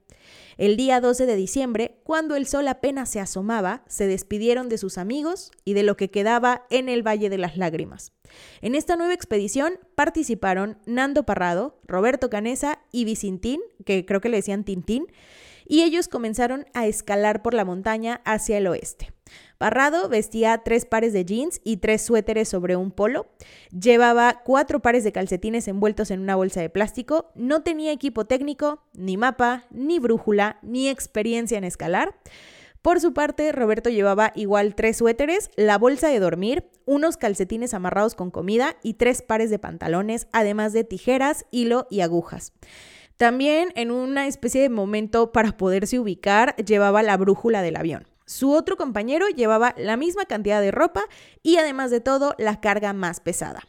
[0.58, 4.98] El día 12 de diciembre, cuando el sol apenas se asomaba, se despidieron de sus
[4.98, 8.14] amigos y de lo que quedaba en el Valle de las Lágrimas.
[8.62, 14.38] En esta nueva expedición participaron Nando Parrado, Roberto Canesa y Vicintín, que creo que le
[14.38, 15.08] decían Tintín,
[15.66, 19.14] y ellos comenzaron a escalar por la montaña hacia el oeste.
[19.62, 23.28] Parrado vestía tres pares de jeans y tres suéteres sobre un polo.
[23.70, 27.30] Llevaba cuatro pares de calcetines envueltos en una bolsa de plástico.
[27.36, 32.16] No tenía equipo técnico, ni mapa, ni brújula, ni experiencia en escalar.
[32.82, 38.16] Por su parte, Roberto llevaba igual tres suéteres, la bolsa de dormir, unos calcetines amarrados
[38.16, 42.54] con comida y tres pares de pantalones, además de tijeras, hilo y agujas.
[43.18, 48.11] También en una especie de momento para poderse ubicar, llevaba la brújula del avión.
[48.32, 51.04] Su otro compañero llevaba la misma cantidad de ropa
[51.44, 53.68] y además de todo la carga más pesada.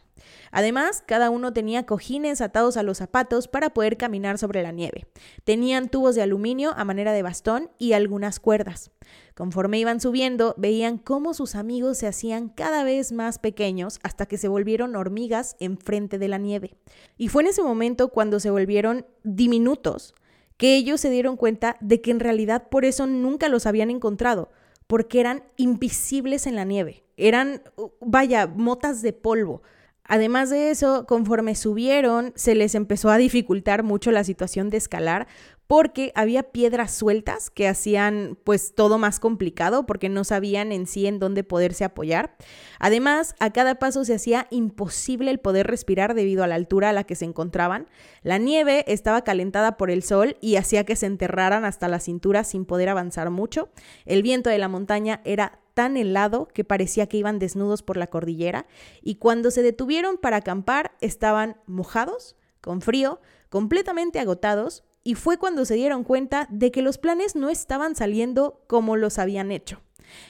[0.51, 5.05] Además, cada uno tenía cojines atados a los zapatos para poder caminar sobre la nieve.
[5.43, 8.91] Tenían tubos de aluminio a manera de bastón y algunas cuerdas.
[9.35, 14.37] Conforme iban subiendo, veían cómo sus amigos se hacían cada vez más pequeños hasta que
[14.37, 16.77] se volvieron hormigas enfrente de la nieve.
[17.17, 20.15] Y fue en ese momento cuando se volvieron diminutos
[20.57, 24.51] que ellos se dieron cuenta de que en realidad por eso nunca los habían encontrado,
[24.87, 27.61] porque eran invisibles en la nieve, eran,
[27.99, 29.61] vaya, motas de polvo.
[30.05, 35.27] Además de eso, conforme subieron, se les empezó a dificultar mucho la situación de escalar
[35.67, 41.07] porque había piedras sueltas que hacían pues todo más complicado porque no sabían en sí
[41.07, 42.35] en dónde poderse apoyar.
[42.79, 46.93] Además, a cada paso se hacía imposible el poder respirar debido a la altura a
[46.93, 47.87] la que se encontraban.
[48.23, 52.43] La nieve estaba calentada por el sol y hacía que se enterraran hasta la cintura
[52.43, 53.69] sin poder avanzar mucho.
[54.05, 58.07] El viento de la montaña era tan helado que parecía que iban desnudos por la
[58.07, 58.67] cordillera
[59.01, 65.65] y cuando se detuvieron para acampar estaban mojados, con frío, completamente agotados y fue cuando
[65.65, 69.81] se dieron cuenta de que los planes no estaban saliendo como los habían hecho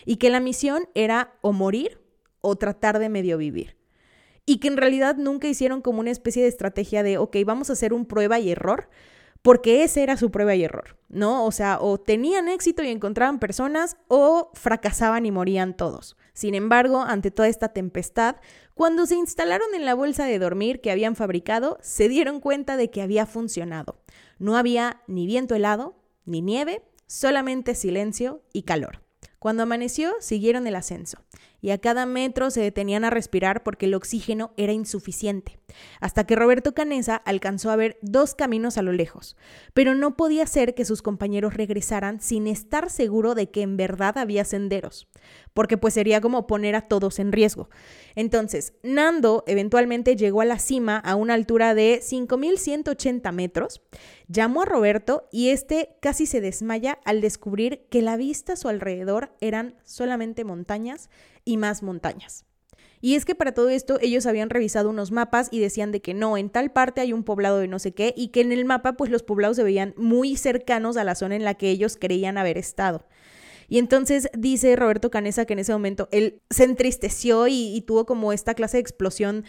[0.05, 2.01] y que la misión era o morir
[2.41, 3.77] o tratar de medio vivir.
[4.45, 7.73] Y que en realidad nunca hicieron como una especie de estrategia de, ok, vamos a
[7.73, 8.89] hacer un prueba y error,
[9.41, 11.45] porque ese era su prueba y error, ¿no?
[11.45, 16.17] O sea, o tenían éxito y encontraban personas o fracasaban y morían todos.
[16.33, 18.37] Sin embargo, ante toda esta tempestad,
[18.73, 22.89] cuando se instalaron en la bolsa de dormir que habían fabricado, se dieron cuenta de
[22.89, 24.02] que había funcionado.
[24.39, 29.03] No había ni viento helado, ni nieve, solamente silencio y calor.
[29.39, 31.23] Cuando amaneció, siguieron el ascenso
[31.61, 35.59] y a cada metro se detenían a respirar porque el oxígeno era insuficiente,
[35.99, 39.35] hasta que Roberto Canesa alcanzó a ver dos caminos a lo lejos,
[39.73, 44.17] pero no podía ser que sus compañeros regresaran sin estar seguro de que en verdad
[44.17, 45.07] había senderos,
[45.53, 47.69] porque pues sería como poner a todos en riesgo.
[48.15, 53.81] Entonces, Nando eventualmente llegó a la cima a una altura de 5.180 metros,
[54.27, 58.67] llamó a Roberto y este casi se desmaya al descubrir que la vista a su
[58.67, 61.09] alrededor eran solamente montañas
[61.45, 62.45] y más montañas.
[63.05, 66.13] Y es que para todo esto ellos habían revisado unos mapas y decían de que
[66.13, 68.63] no, en tal parte hay un poblado de no sé qué y que en el
[68.63, 71.97] mapa pues los poblados se veían muy cercanos a la zona en la que ellos
[71.99, 73.05] creían haber estado.
[73.67, 78.05] Y entonces dice Roberto Canesa que en ese momento él se entristeció y, y tuvo
[78.05, 79.43] como esta clase de explosión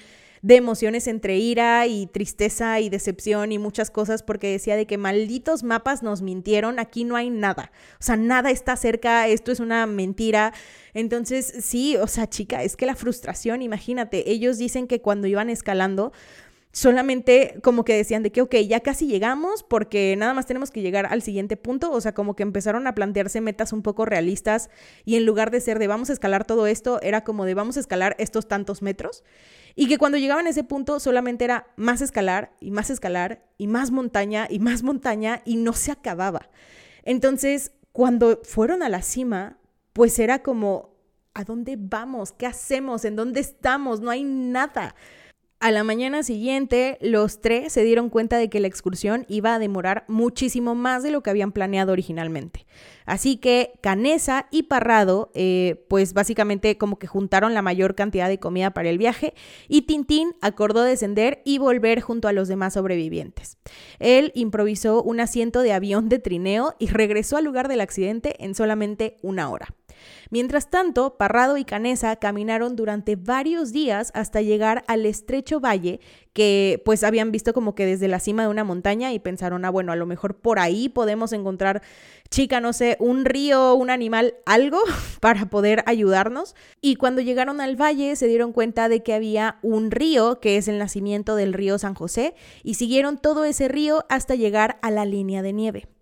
[0.44, 4.98] de emociones entre ira y tristeza y decepción y muchas cosas porque decía de que
[4.98, 9.58] malditos mapas nos mintieron, aquí no hay nada, o sea, nada está cerca, esto es
[9.58, 10.52] una mentira.
[10.92, 15.48] Entonces, sí, o sea, chica, es que la frustración, imagínate, ellos dicen que cuando iban
[15.48, 16.12] escalando,
[16.74, 20.82] solamente como que decían de que, ok, ya casi llegamos porque nada más tenemos que
[20.82, 24.70] llegar al siguiente punto, o sea, como que empezaron a plantearse metas un poco realistas
[25.04, 27.76] y en lugar de ser de vamos a escalar todo esto, era como de vamos
[27.76, 29.22] a escalar estos tantos metros
[29.76, 33.68] y que cuando llegaban a ese punto solamente era más escalar y más escalar y
[33.68, 36.50] más montaña y más montaña y no se acababa.
[37.04, 39.58] Entonces, cuando fueron a la cima,
[39.92, 40.96] pues era como,
[41.34, 42.32] ¿a dónde vamos?
[42.32, 43.04] ¿Qué hacemos?
[43.04, 44.00] ¿En dónde estamos?
[44.00, 44.96] No hay nada.
[45.60, 49.58] A la mañana siguiente, los tres se dieron cuenta de que la excursión iba a
[49.58, 52.66] demorar muchísimo más de lo que habían planeado originalmente.
[53.06, 58.38] Así que Canesa y Parrado, eh, pues básicamente como que juntaron la mayor cantidad de
[58.38, 59.32] comida para el viaje
[59.66, 63.56] y Tintín acordó descender y volver junto a los demás sobrevivientes.
[64.00, 68.54] Él improvisó un asiento de avión de trineo y regresó al lugar del accidente en
[68.54, 69.68] solamente una hora.
[70.30, 76.00] Mientras tanto, Parrado y Canesa caminaron durante varios días hasta llegar al estrecho valle
[76.34, 79.70] que pues habían visto como que desde la cima de una montaña y pensaron, ah,
[79.70, 81.80] bueno, a lo mejor por ahí podemos encontrar,
[82.28, 84.80] chica, no sé, un río, un animal, algo
[85.20, 86.56] para poder ayudarnos.
[86.80, 90.66] Y cuando llegaron al valle se dieron cuenta de que había un río, que es
[90.66, 92.34] el nacimiento del río San José,
[92.64, 95.93] y siguieron todo ese río hasta llegar a la línea de nieve.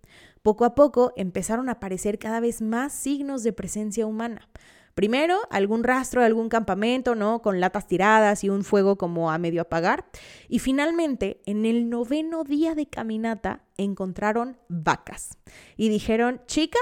[0.43, 4.49] Poco a poco empezaron a aparecer cada vez más signos de presencia humana.
[4.93, 7.41] Primero, algún rastro de algún campamento, ¿no?
[7.41, 10.05] Con latas tiradas y un fuego como a medio apagar.
[10.49, 15.37] Y finalmente, en el noveno día de caminata, encontraron vacas.
[15.77, 16.79] Y dijeron, chica,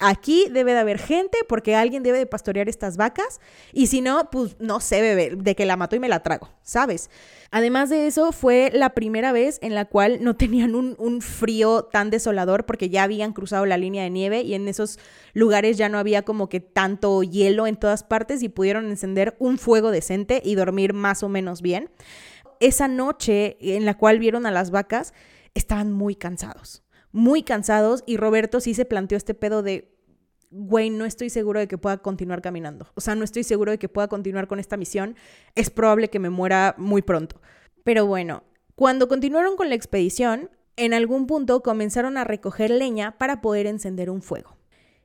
[0.00, 3.40] aquí debe de haber gente porque alguien debe de pastorear estas vacas
[3.72, 6.48] y si no, pues no sé, bebé, de que la mato y me la trago,
[6.62, 7.10] ¿sabes?
[7.50, 11.84] Además de eso, fue la primera vez en la cual no tenían un, un, frío
[11.84, 14.98] tan desolador porque ya habían cruzado la línea de nieve y en esos
[15.34, 19.58] lugares ya no había como que tanto hielo en todas partes y pudieron encender un
[19.58, 21.90] fuego decente y dormir más o menos bien.
[22.58, 25.12] Esa noche en la cual vieron a las vacas,
[25.54, 29.92] estaban muy cansados muy cansados y Roberto sí se planteó este pedo de,
[30.50, 32.88] güey, no estoy seguro de que pueda continuar caminando.
[32.94, 35.16] O sea, no estoy seguro de que pueda continuar con esta misión.
[35.54, 37.40] Es probable que me muera muy pronto.
[37.84, 38.44] Pero bueno,
[38.74, 44.10] cuando continuaron con la expedición, en algún punto comenzaron a recoger leña para poder encender
[44.10, 44.56] un fuego.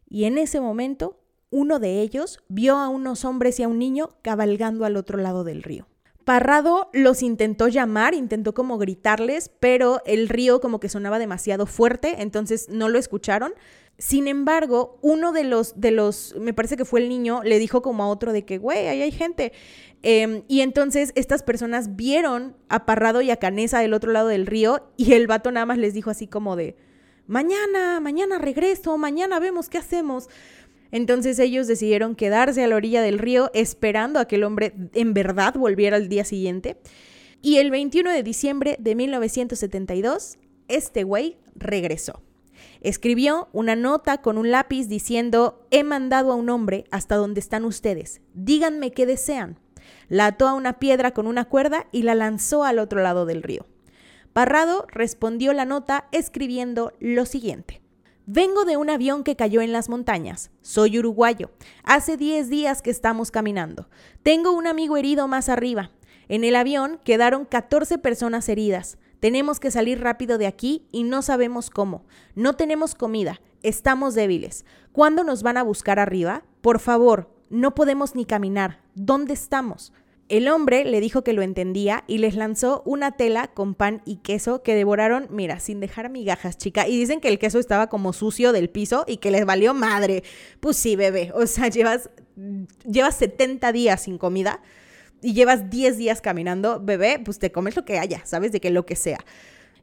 [0.08, 4.10] Y en ese momento, uno de ellos vio a unos hombres y a un niño
[4.22, 5.88] cabalgando al otro lado del río.
[6.26, 12.16] Parrado los intentó llamar, intentó como gritarles, pero el río como que sonaba demasiado fuerte,
[12.24, 13.54] entonces no lo escucharon.
[14.00, 17.84] Sin embargo, uno de los, de los, me parece que fue el niño, le dijo
[17.84, 19.54] como a otro de que, güey, ahí hay gente.
[20.02, 24.48] Em, y entonces estas personas vieron a Parrado y a Canesa del otro lado del
[24.48, 26.76] río y el vato nada más les dijo así como de,
[27.28, 30.28] mañana, mañana regreso, mañana vemos qué hacemos.
[30.96, 35.14] Entonces ellos decidieron quedarse a la orilla del río esperando a que el hombre en
[35.14, 36.78] verdad volviera al día siguiente.
[37.42, 40.38] Y el 21 de diciembre de 1972,
[40.70, 42.22] este güey regresó.
[42.80, 47.66] Escribió una nota con un lápiz diciendo, he mandado a un hombre hasta donde están
[47.66, 49.60] ustedes, díganme qué desean.
[50.08, 53.44] La ató a una piedra con una cuerda y la lanzó al otro lado del
[53.44, 53.66] río.
[54.32, 57.82] Parrado respondió la nota escribiendo lo siguiente.
[58.28, 60.50] Vengo de un avión que cayó en las montañas.
[60.64, 61.52] Soy uruguayo.
[61.84, 63.88] Hace 10 días que estamos caminando.
[64.24, 65.92] Tengo un amigo herido más arriba.
[66.28, 68.98] En el avión quedaron 14 personas heridas.
[69.20, 72.04] Tenemos que salir rápido de aquí y no sabemos cómo.
[72.34, 73.42] No tenemos comida.
[73.62, 74.66] Estamos débiles.
[74.92, 76.44] ¿Cuándo nos van a buscar arriba?
[76.62, 78.82] Por favor, no podemos ni caminar.
[78.96, 79.94] ¿Dónde estamos?
[80.28, 84.18] El hombre le dijo que lo entendía y les lanzó una tela con pan y
[84.18, 86.88] queso que devoraron, mira, sin dejar migajas, chica.
[86.88, 90.24] Y dicen que el queso estaba como sucio del piso y que les valió madre.
[90.60, 91.32] Pues sí, bebé.
[91.36, 92.10] O sea, llevas
[92.86, 94.62] llevas 70 días sin comida
[95.22, 98.52] y llevas 10 días caminando, bebé, pues te comes lo que haya, ¿sabes?
[98.52, 99.20] De que lo que sea.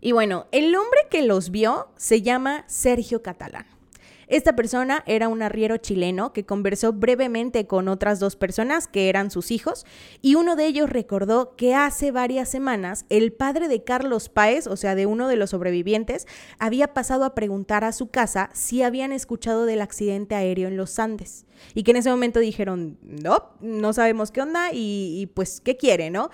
[0.01, 3.67] Y bueno, el hombre que los vio se llama Sergio Catalán.
[4.33, 9.31] Esta persona era un arriero chileno que conversó brevemente con otras dos personas que eran
[9.31, 9.85] sus hijos
[10.23, 14.79] y uno de ellos recordó que hace varias semanas el padre de Carlos Páez, o
[14.79, 16.27] sea, de uno de los sobrevivientes,
[16.59, 20.99] había pasado a preguntar a su casa si habían escuchado del accidente aéreo en los
[20.99, 25.61] Andes y que en ese momento dijeron, no, no sabemos qué onda y, y pues,
[25.61, 26.31] ¿qué quiere, no?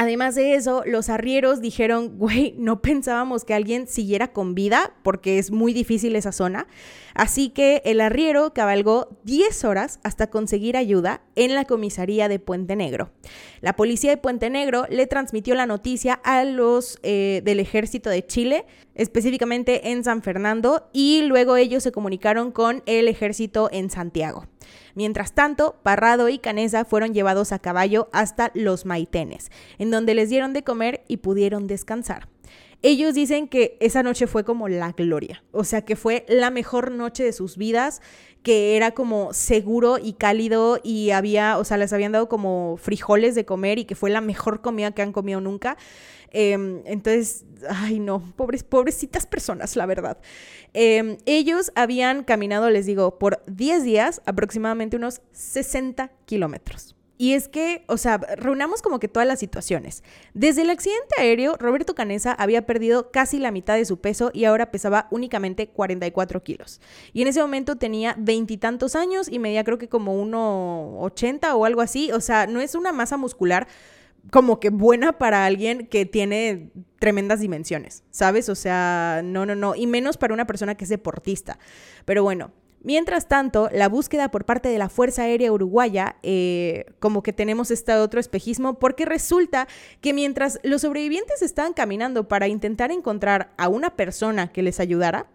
[0.00, 5.40] Además de eso, los arrieros dijeron, güey, no pensábamos que alguien siguiera con vida porque
[5.40, 6.68] es muy difícil esa zona.
[7.14, 12.76] Así que el arriero cabalgó 10 horas hasta conseguir ayuda en la comisaría de Puente
[12.76, 13.10] Negro.
[13.60, 18.24] La policía de Puente Negro le transmitió la noticia a los eh, del ejército de
[18.24, 24.46] Chile, específicamente en San Fernando, y luego ellos se comunicaron con el ejército en Santiago.
[24.94, 30.30] Mientras tanto, Parrado y Canesa fueron llevados a caballo hasta los Maitenes, en donde les
[30.30, 32.28] dieron de comer y pudieron descansar.
[32.80, 36.92] Ellos dicen que esa noche fue como la gloria, o sea que fue la mejor
[36.92, 38.00] noche de sus vidas,
[38.42, 43.34] que era como seguro y cálido y había, o sea, les habían dado como frijoles
[43.34, 45.76] de comer y que fue la mejor comida que han comido nunca.
[46.30, 50.18] Em, entonces, ay no, pobres, pobrecitas personas, la verdad.
[50.72, 56.97] Em, ellos habían caminado, les digo, por 10 días, aproximadamente unos 60 kilómetros.
[57.18, 60.04] Y es que, o sea, reunamos como que todas las situaciones.
[60.34, 64.44] Desde el accidente aéreo, Roberto Canesa había perdido casi la mitad de su peso y
[64.44, 66.80] ahora pesaba únicamente 44 kilos.
[67.12, 71.80] Y en ese momento tenía veintitantos años y medía creo que como 1,80 o algo
[71.80, 72.12] así.
[72.12, 73.66] O sea, no es una masa muscular
[74.30, 78.48] como que buena para alguien que tiene tremendas dimensiones, ¿sabes?
[78.48, 81.58] O sea, no, no, no, y menos para una persona que es deportista.
[82.04, 82.52] Pero bueno,
[82.82, 87.70] Mientras tanto, la búsqueda por parte de la Fuerza Aérea Uruguaya, eh, como que tenemos
[87.70, 89.66] este otro espejismo, porque resulta
[90.00, 95.26] que mientras los sobrevivientes estaban caminando para intentar encontrar a una persona que les ayudara,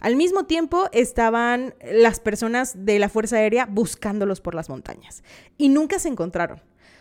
[0.00, 5.22] al mismo tiempo estaban las personas de la Fuerza Aérea buscándolos por las montañas
[5.56, 6.60] y nunca se encontraron.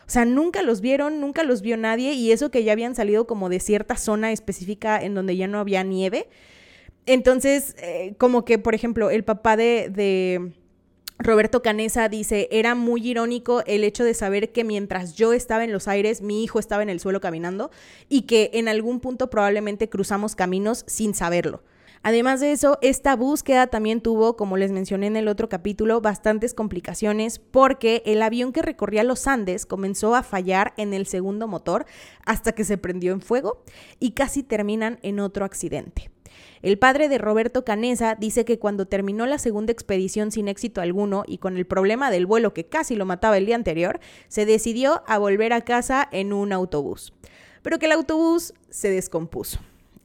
[0.09, 3.27] O sea, nunca los vieron, nunca los vio nadie y eso que ya habían salido
[3.27, 6.29] como de cierta zona específica en donde ya no había nieve.
[7.11, 10.51] Entonces, eh, como que, por ejemplo, el papá de, de
[11.17, 15.73] Roberto Canesa dice, era muy irónico el hecho de saber que mientras yo estaba en
[15.73, 17.71] los aires, mi hijo estaba en el suelo caminando
[18.09, 21.63] y que en algún punto probablemente cruzamos caminos sin saberlo.
[22.03, 26.53] Además de eso, esta búsqueda también tuvo, como les mencioné en el otro capítulo, bastantes
[26.53, 31.87] complicaciones porque el avión que recorría los Andes comenzó a fallar en el segundo motor
[32.23, 33.63] hasta que se prendió en fuego
[33.99, 36.11] y casi terminan en otro accidente.
[36.61, 41.23] El padre de Roberto Canesa dice que cuando terminó la segunda expedición sin éxito alguno
[41.25, 45.03] y con el problema del vuelo que casi lo mataba el día anterior, se decidió
[45.07, 47.13] a volver a casa en un autobús,
[47.61, 49.59] pero que el autobús se descompuso.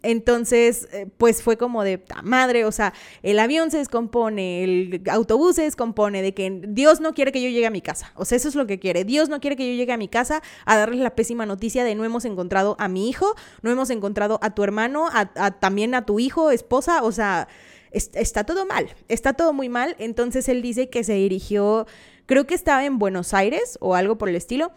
[0.05, 2.92] Entonces, eh, pues fue como de madre, o sea,
[3.22, 7.48] el avión se descompone, el autobús se descompone, de que Dios no quiere que yo
[7.48, 8.12] llegue a mi casa.
[8.14, 9.05] O sea, eso es lo que quiere.
[9.05, 11.94] Dios no quiere que yo llegue a mi casa a darles la pésima noticia de
[11.94, 16.05] no hemos encontrado a mi hijo, no hemos encontrado a tu hermano, a, también a
[16.05, 17.48] tu hijo, esposa, o sea,
[17.90, 19.96] está todo mal, está todo muy mal.
[19.98, 21.86] Entonces él dice que se dirigió,
[22.26, 24.70] creo que estaba en Buenos Aires o algo por el estilo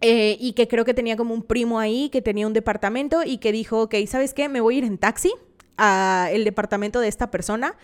[0.00, 3.38] eh, y que creo que tenía como un primo ahí que tenía un departamento y
[3.38, 4.48] que dijo, ok, ¿sabes qué?
[4.48, 5.32] Me voy a ir en taxi
[5.76, 7.76] al departamento de esta persona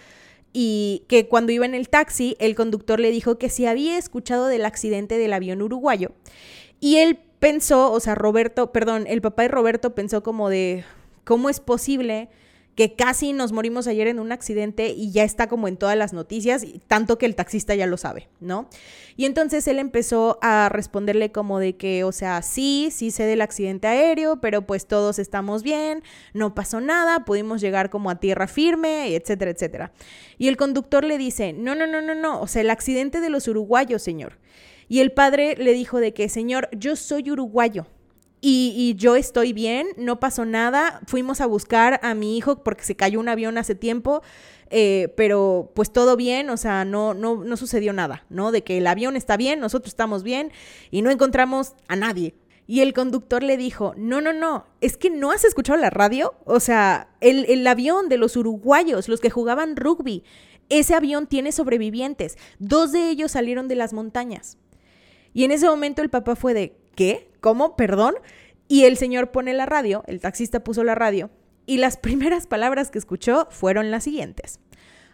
[0.53, 4.47] y que cuando iba en el taxi el conductor le dijo que si había escuchado
[4.47, 6.13] del accidente del avión uruguayo
[6.81, 10.85] y él pensó, o sea, Roberto, perdón, el papá de Roberto pensó como de,
[11.25, 12.29] ¿cómo es posible?
[12.75, 16.13] Que casi nos morimos ayer en un accidente y ya está como en todas las
[16.13, 18.69] noticias, tanto que el taxista ya lo sabe, ¿no?
[19.17, 23.43] Y entonces él empezó a responderle como de que, o sea, sí, sí sé del
[23.43, 26.03] accidente aéreo, pero pues todos estamos bien,
[26.33, 29.93] no pasó nada, pudimos llegar como a tierra firme, etcétera, etcétera.
[30.37, 33.31] Y el conductor le dice, no, no, no, no, no, o sea, el accidente de
[33.31, 34.39] los uruguayos, señor.
[34.89, 37.87] Y el padre le dijo de que, señor, yo soy uruguayo.
[38.47, 41.01] Y, yo estoy bien, no pasó nada.
[41.07, 44.21] Fuimos a buscar a mi hijo porque se cayó un avión hace tiempo,
[44.69, 48.53] eh, pero pues todo bien, o sea, no, no, no sucedió nada, ¿no?
[48.53, 50.53] De que el avión está bien, nosotros estamos bien
[50.91, 52.35] y no encontramos a nadie.
[52.67, 56.35] Y el conductor le dijo, no, no, no, es que no has escuchado la radio.
[56.45, 60.23] O sea, el, el avión de los uruguayos, los que jugaban rugby,
[60.69, 62.37] ese avión tiene sobrevivientes.
[62.59, 64.59] Dos de ellos salieron de las montañas.
[65.33, 67.31] Y en ese momento el papá fue de, ¿qué?
[67.41, 67.77] ¿Cómo?
[67.77, 68.15] Perdón.
[68.69, 71.31] Y el señor pone la radio, el taxista puso la radio,
[71.67, 74.61] y las primeras palabras que escuchó fueron las siguientes.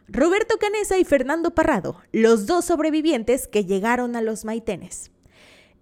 [0.08, 5.12] Roberto Canesa y Fernando Parrado, los dos sobrevivientes que llegaron a los Maitenes.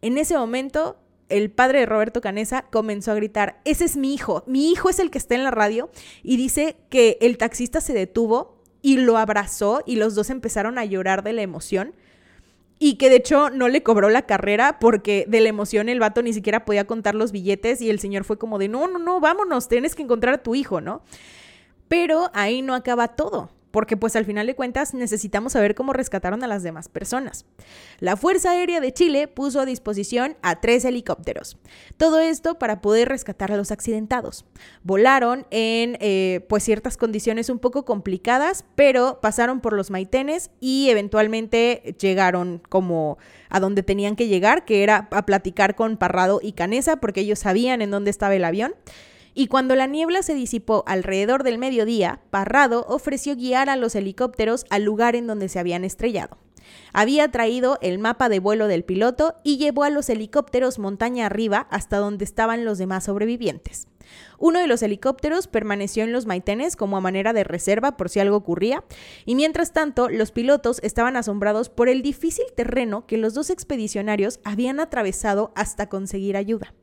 [0.03, 4.45] En ese momento, el padre de Roberto Canesa comenzó a gritar, ese es mi hijo,
[4.47, 5.91] mi hijo es el que está en la radio
[6.23, 10.85] y dice que el taxista se detuvo y lo abrazó y los dos empezaron a
[10.85, 11.95] llorar de la emoción
[12.79, 16.23] y que de hecho no le cobró la carrera porque de la emoción el vato
[16.23, 19.21] ni siquiera podía contar los billetes y el señor fue como de, no, no, no,
[19.21, 21.03] vámonos, tienes que encontrar a tu hijo, ¿no?
[21.89, 26.43] Pero ahí no acaba todo porque pues al final de cuentas necesitamos saber cómo rescataron
[26.43, 27.45] a las demás personas.
[28.01, 31.57] La Fuerza Aérea de Chile puso a disposición a tres helicópteros.
[31.97, 34.45] Todo esto para poder rescatar a los accidentados.
[34.83, 40.91] Volaron en eh, pues ciertas condiciones un poco complicadas, pero pasaron por los maitenes y
[40.91, 43.19] eventualmente llegaron como
[43.51, 47.39] a donde tenían que llegar, que era a platicar con Parrado y Canesa, porque ellos
[47.39, 48.75] sabían en dónde estaba el avión
[49.39, 54.67] y cuando la niebla se disipó alrededor del mediodía, Parrado ofreció guiar a los helicópteros
[54.69, 56.39] al lugar en donde se habían estrellado.
[56.93, 61.69] Había traído el mapa de vuelo del piloto y llevó a los helicópteros montaña arriba
[61.71, 63.87] hasta donde estaban los demás sobrevivientes.
[64.41, 68.19] Uno de los helicópteros permaneció en los maitenes como a manera de reserva por si
[68.19, 68.83] algo ocurría,
[69.25, 74.41] y mientras tanto los pilotos estaban asombrados por el difícil terreno que los dos expedicionarios
[74.43, 76.75] habían atravesado hasta conseguir ayuda.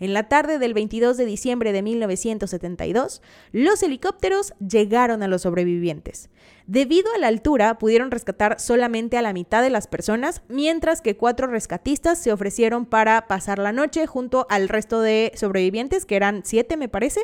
[0.00, 3.22] En la tarde del 22 de diciembre de 1972,
[3.52, 6.30] los helicópteros llegaron a los sobrevivientes.
[6.68, 11.16] Debido a la altura, pudieron rescatar solamente a la mitad de las personas, mientras que
[11.16, 16.42] cuatro rescatistas se ofrecieron para pasar la noche junto al resto de sobrevivientes, que eran
[16.44, 17.22] siete, me parece,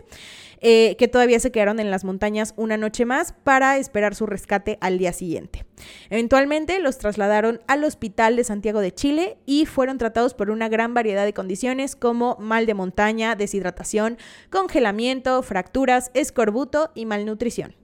[0.62, 4.78] eh, que todavía se quedaron en las montañas una noche más para esperar su rescate
[4.80, 5.66] al día siguiente.
[6.09, 10.95] Eventualmente los trasladaron al Hospital de Santiago de Chile y fueron tratados por una gran
[10.95, 14.16] variedad de condiciones como mal de montaña, deshidratación,
[14.49, 17.84] congelamiento, fracturas, escorbuto y malnutrición.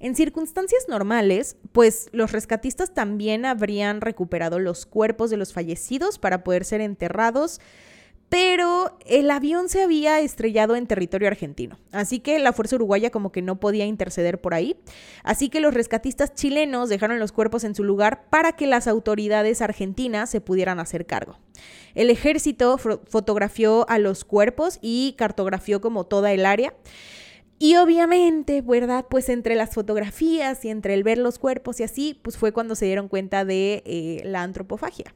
[0.00, 6.44] En circunstancias normales, pues los rescatistas también habrían recuperado los cuerpos de los fallecidos para
[6.44, 7.60] poder ser enterrados,
[8.28, 13.32] pero el avión se había estrellado en territorio argentino, así que la Fuerza Uruguaya como
[13.32, 14.76] que no podía interceder por ahí,
[15.24, 19.62] así que los rescatistas chilenos dejaron los cuerpos en su lugar para que las autoridades
[19.62, 21.38] argentinas se pudieran hacer cargo.
[21.94, 26.74] El ejército fotografió a los cuerpos y cartografió como toda el área.
[27.58, 29.06] Y obviamente, ¿verdad?
[29.10, 32.74] Pues entre las fotografías y entre el ver los cuerpos y así, pues fue cuando
[32.76, 35.14] se dieron cuenta de eh, la antropofagia.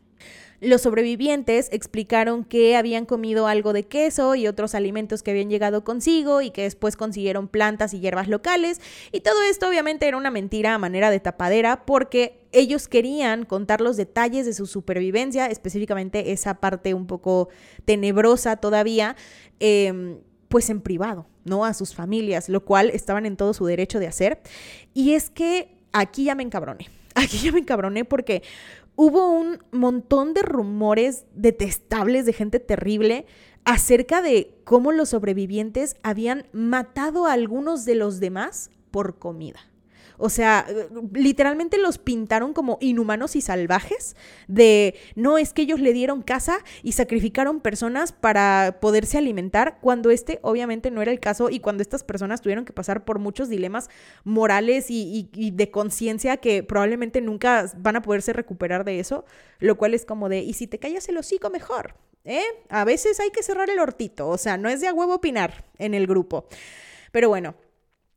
[0.60, 5.82] Los sobrevivientes explicaron que habían comido algo de queso y otros alimentos que habían llegado
[5.82, 8.80] consigo y que después consiguieron plantas y hierbas locales.
[9.10, 13.80] Y todo esto obviamente era una mentira a manera de tapadera porque ellos querían contar
[13.80, 17.48] los detalles de su supervivencia, específicamente esa parte un poco
[17.84, 19.16] tenebrosa todavía.
[19.58, 21.64] Em, pues en privado, ¿no?
[21.64, 24.40] A sus familias, lo cual estaban en todo su derecho de hacer.
[24.94, 26.88] Y es que aquí ya me encabroné.
[27.14, 28.42] Aquí ya me encabroné porque
[28.96, 33.26] hubo un montón de rumores detestables de gente terrible
[33.64, 39.60] acerca de cómo los sobrevivientes habían matado a algunos de los demás por comida.
[40.18, 40.66] O sea,
[41.12, 44.16] literalmente los pintaron como inhumanos y salvajes
[44.48, 50.10] de, no, es que ellos le dieron casa y sacrificaron personas para poderse alimentar, cuando
[50.10, 53.48] este obviamente no era el caso y cuando estas personas tuvieron que pasar por muchos
[53.48, 53.88] dilemas
[54.24, 59.24] morales y, de conciencia que probablemente nunca van a poderse recuperar de eso,
[59.58, 61.94] lo cual es como de, y si te callas el hocico mejor,
[62.24, 62.42] ¿eh?
[62.68, 65.64] A veces hay que cerrar el hortito, o sea, no es de a huevo opinar
[65.78, 66.46] en el grupo.
[67.10, 67.54] Pero bueno,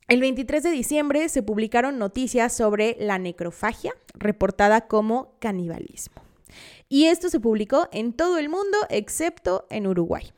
[0.07, 6.21] el 23 de diciembre se publicaron noticias sobre la necrofagia, reportada como canibalismo.
[6.89, 10.31] Y esto se publicó en todo el mundo excepto en Uruguay.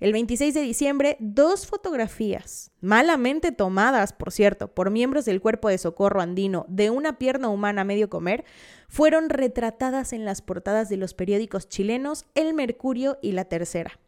[0.00, 5.78] El 26 de diciembre, dos fotografías, malamente tomadas, por cierto, por miembros del Cuerpo de
[5.78, 8.44] Socorro Andino de una pierna humana a medio comer,
[8.88, 13.98] fueron retratadas en las portadas de los periódicos chilenos El Mercurio y La Tercera.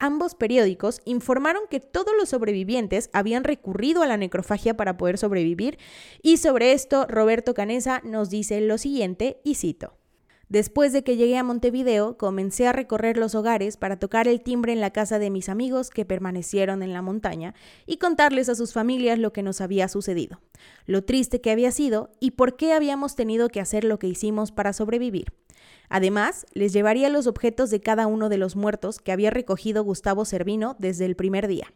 [0.00, 5.78] Ambos periódicos informaron que todos los sobrevivientes habían recurrido a la necrofagia para poder sobrevivir
[6.22, 9.94] y sobre esto Roberto Canesa nos dice lo siguiente y cito.
[10.48, 14.72] Después de que llegué a Montevideo, comencé a recorrer los hogares para tocar el timbre
[14.72, 18.72] en la casa de mis amigos que permanecieron en la montaña y contarles a sus
[18.72, 20.40] familias lo que nos había sucedido,
[20.86, 24.50] lo triste que había sido y por qué habíamos tenido que hacer lo que hicimos
[24.50, 25.32] para sobrevivir.
[25.88, 30.24] Además, les llevaría los objetos de cada uno de los muertos que había recogido Gustavo
[30.24, 31.72] Servino desde el primer día.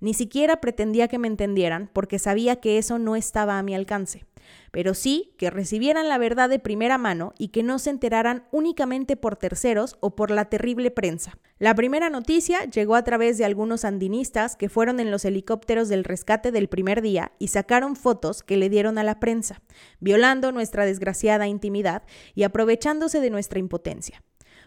[0.00, 4.24] Ni siquiera pretendía que me entendieran porque sabía que eso no estaba a mi alcance.
[4.70, 9.16] Pero sí que recibieran la verdad de primera mano y que no se enteraran únicamente
[9.16, 11.38] por terceros o por la terrible prensa.
[11.58, 16.04] La primera noticia llegó a través de algunos andinistas que fueron en los helicópteros del
[16.04, 19.60] rescate del primer día y sacaron fotos que le dieron a la prensa,
[20.00, 22.02] violando nuestra desgraciada intimidad
[22.34, 24.22] y aprovechándose de nuestra impotencia.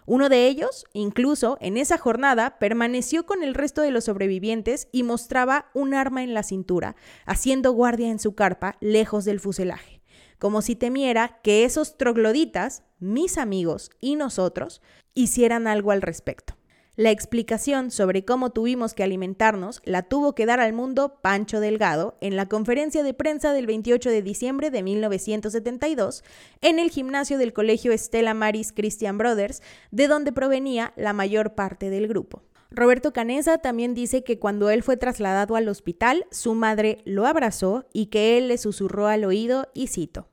[0.06, 5.04] Uno de ellos, incluso en esa jornada, permaneció con el resto de los sobrevivientes y
[5.04, 6.95] mostraba un arma en la cintura,
[7.26, 10.01] haciendo guardia en su carpa lejos del fuselaje,
[10.39, 14.82] como si temiera que esos trogloditas, mis amigos y nosotros,
[15.14, 16.56] hicieran algo al respecto.
[16.96, 22.20] La explicación sobre cómo tuvimos que alimentarnos la tuvo que dar al mundo Pancho Delgado
[22.22, 26.24] en la conferencia de prensa del 28 de diciembre de 1972
[26.62, 31.89] en el gimnasio del colegio Stella Maris Christian Brothers, de donde provenía la mayor parte
[31.89, 32.44] del grupo.
[32.70, 37.88] Roberto Canesa también dice que cuando él fue trasladado al hospital, su madre lo abrazó
[37.91, 40.28] y que él le susurró al oído y cito,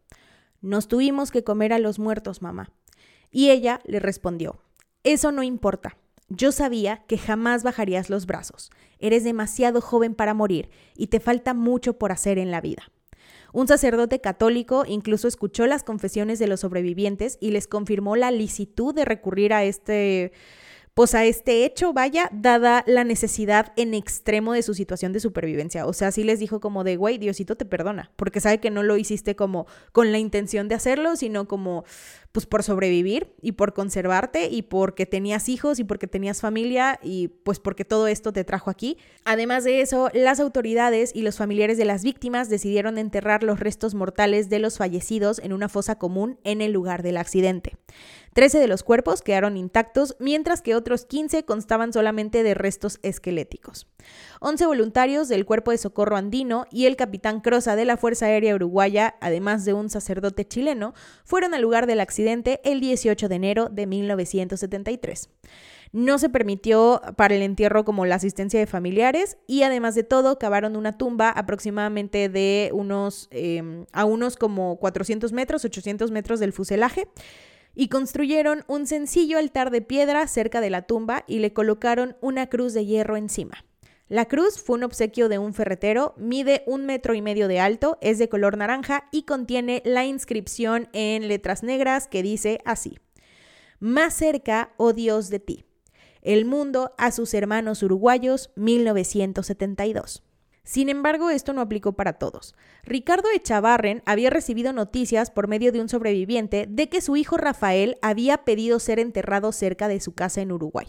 [0.60, 2.70] Nos tuvimos que comer a los muertos, mamá.
[3.30, 4.60] Y ella le respondió,
[5.04, 5.96] Eso no importa.
[6.30, 8.70] Yo sabía que jamás bajarías los brazos.
[9.00, 12.90] Eres demasiado joven para morir y te falta mucho por hacer en la vida.
[13.52, 18.94] Un sacerdote católico incluso escuchó las confesiones de los sobrevivientes y les confirmó la licitud
[18.94, 20.30] de recurrir a este
[21.00, 25.86] pues a este hecho, vaya, dada la necesidad en extremo de su situación de supervivencia.
[25.86, 28.82] O sea, sí les dijo como de, güey, Diosito te perdona, porque sabe que no
[28.82, 31.84] lo hiciste como con la intención de hacerlo, sino como,
[32.32, 37.28] pues por sobrevivir y por conservarte y porque tenías hijos y porque tenías familia y
[37.28, 38.98] pues porque todo esto te trajo aquí.
[39.24, 43.94] Además de eso, las autoridades y los familiares de las víctimas decidieron enterrar los restos
[43.94, 47.78] mortales de los fallecidos en una fosa común en el lugar del accidente.
[48.32, 53.88] Trece de los cuerpos quedaron intactos, mientras que otros 15 constaban solamente de restos esqueléticos.
[54.40, 58.54] 11 voluntarios del Cuerpo de Socorro Andino y el capitán Croza de la Fuerza Aérea
[58.54, 63.68] Uruguaya, además de un sacerdote chileno, fueron al lugar del accidente el 18 de enero
[63.68, 65.28] de 1973.
[65.92, 70.38] No se permitió para el entierro como la asistencia de familiares y además de todo
[70.38, 76.52] cavaron una tumba aproximadamente de unos em, a unos como 400 metros, 800 metros del
[76.52, 77.08] fuselaje
[77.74, 82.48] y construyeron un sencillo altar de piedra cerca de la tumba y le colocaron una
[82.48, 83.64] cruz de hierro encima.
[84.08, 87.96] La cruz fue un obsequio de un ferretero, mide un metro y medio de alto,
[88.00, 92.98] es de color naranja y contiene la inscripción en letras negras que dice así.
[93.78, 95.64] Más cerca, oh Dios, de ti.
[96.22, 100.24] El mundo a sus hermanos uruguayos, 1972.
[100.62, 102.54] Sin embargo, esto no aplicó para todos.
[102.84, 107.96] Ricardo Echavarren había recibido noticias por medio de un sobreviviente de que su hijo Rafael
[108.02, 110.86] había pedido ser enterrado cerca de su casa en Uruguay.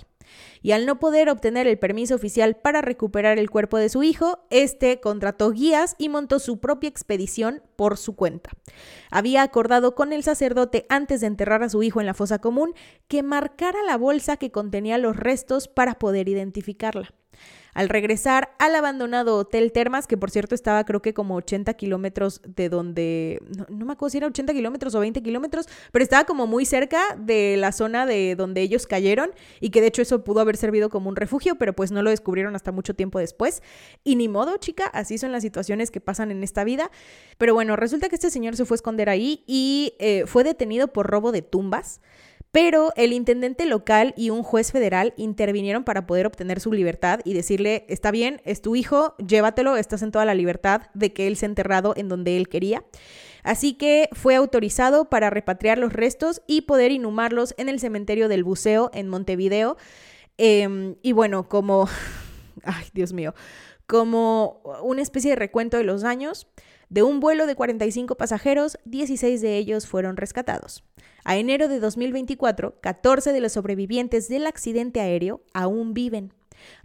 [0.62, 4.46] Y al no poder obtener el permiso oficial para recuperar el cuerpo de su hijo,
[4.50, 8.52] este contrató guías y montó su propia expedición por su cuenta.
[9.10, 12.74] Había acordado con el sacerdote antes de enterrar a su hijo en la fosa común
[13.08, 17.14] que marcara la bolsa que contenía los restos para poder identificarla.
[17.74, 22.42] Al regresar al abandonado Hotel Termas, que por cierto estaba creo que como 80 kilómetros
[22.46, 26.48] de donde, no, me acuerdo si era 80 kilómetros o 20 kilómetros, pero estaba como
[26.48, 30.42] muy cerca de la zona de donde ellos cayeron y que de hecho eso pudo
[30.42, 33.62] haber servido como un refugio, pero pues no lo descubrieron hasta mucho tiempo después.
[34.04, 36.92] Y ni modo, chica, así son las situaciones que pasan en esta vida.
[37.38, 40.90] Pero bueno, resulta que este señor se fue a esconder ahí y eh, fue detenido
[40.90, 42.02] por robo de tumbas.
[42.52, 47.34] Pero el intendente local y un juez federal intervinieron para poder obtener su libertad y
[47.34, 51.38] decirle, está bien, es tu hijo, llévatelo, estás en toda la libertad de que él
[51.38, 52.84] se enterrado en donde él quería.
[53.43, 58.43] Así que fue autorizado para repatriar los restos y poder inhumarlos en el cementerio del
[58.43, 59.78] Buceo en Montevideo.
[60.38, 61.88] Em, y bueno, como,
[62.64, 63.34] ay Dios mío,
[63.88, 66.47] como una especie de recuento de los años,
[66.92, 70.84] de un vuelo de 45 pasajeros, 16 de ellos fueron rescatados.
[71.24, 76.34] A enero de 2024, 14 de los sobrevivientes del accidente aéreo aún viven.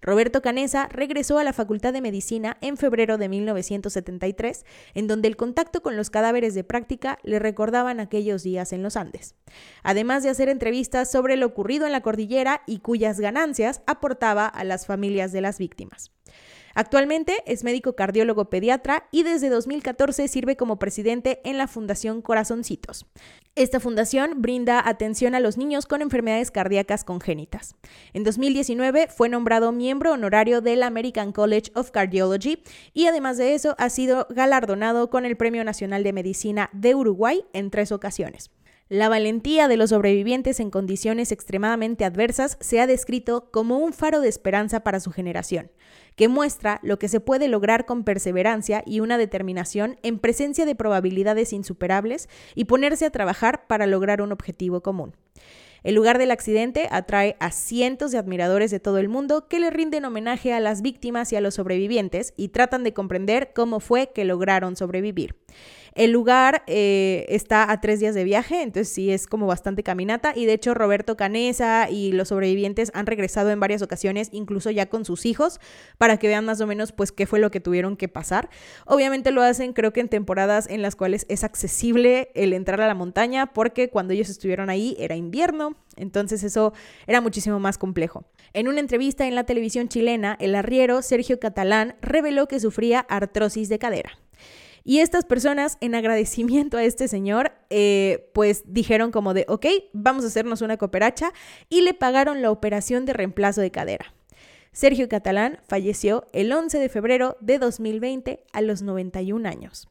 [0.00, 5.36] Roberto Canesa regresó a la Facultad de Medicina en febrero de 1973, en donde el
[5.36, 9.34] contacto con los cadáveres de práctica le recordaban aquellos días en los Andes,
[9.82, 14.62] además de hacer entrevistas sobre lo ocurrido en la cordillera y cuyas ganancias aportaba a
[14.62, 16.12] las familias de las víctimas.
[16.76, 23.06] Actualmente es médico cardiólogo pediatra y desde 2014 sirve como presidente en la Fundación Corazoncitos.
[23.54, 27.76] Esta fundación brinda atención a los niños con enfermedades cardíacas congénitas.
[28.12, 32.62] En 2019 fue nombrado miembro honorario del American College of Cardiology
[32.92, 37.42] y además de eso ha sido galardonado con el Premio Nacional de Medicina de Uruguay
[37.54, 38.50] en tres ocasiones.
[38.88, 44.20] La valentía de los sobrevivientes en condiciones extremadamente adversas se ha descrito como un faro
[44.20, 45.72] de esperanza para su generación,
[46.14, 50.76] que muestra lo que se puede lograr con perseverancia y una determinación en presencia de
[50.76, 55.16] probabilidades insuperables y ponerse a trabajar para lograr un objetivo común.
[55.82, 59.70] El lugar del accidente atrae a cientos de admiradores de todo el mundo que le
[59.70, 64.10] rinden homenaje a las víctimas y a los sobrevivientes y tratan de comprender cómo fue
[64.12, 65.36] que lograron sobrevivir.
[65.96, 70.34] El lugar eh, está a tres días de viaje, entonces sí es como bastante caminata.
[70.36, 74.90] Y de hecho, Roberto Canesa y los sobrevivientes han regresado en varias ocasiones, incluso ya
[74.90, 75.58] con sus hijos,
[75.96, 78.50] para que vean más o menos pues qué fue lo que tuvieron que pasar.
[78.84, 82.88] Obviamente lo hacen, creo que en temporadas en las cuales es accesible el entrar a
[82.88, 86.74] la montaña, porque cuando ellos estuvieron ahí era invierno, entonces eso
[87.06, 88.26] era muchísimo más complejo.
[88.52, 93.70] En una entrevista en la televisión chilena, el arriero Sergio Catalán reveló que sufría artrosis
[93.70, 94.18] de cadera.
[94.88, 100.22] Y estas personas, en agradecimiento a este señor, eh, pues dijeron como de, ok, vamos
[100.22, 101.32] a hacernos una cooperacha
[101.68, 104.14] y le pagaron la operación de reemplazo de cadera.
[104.70, 109.88] Sergio Catalán falleció el 11 de febrero de 2020 a los 91 años.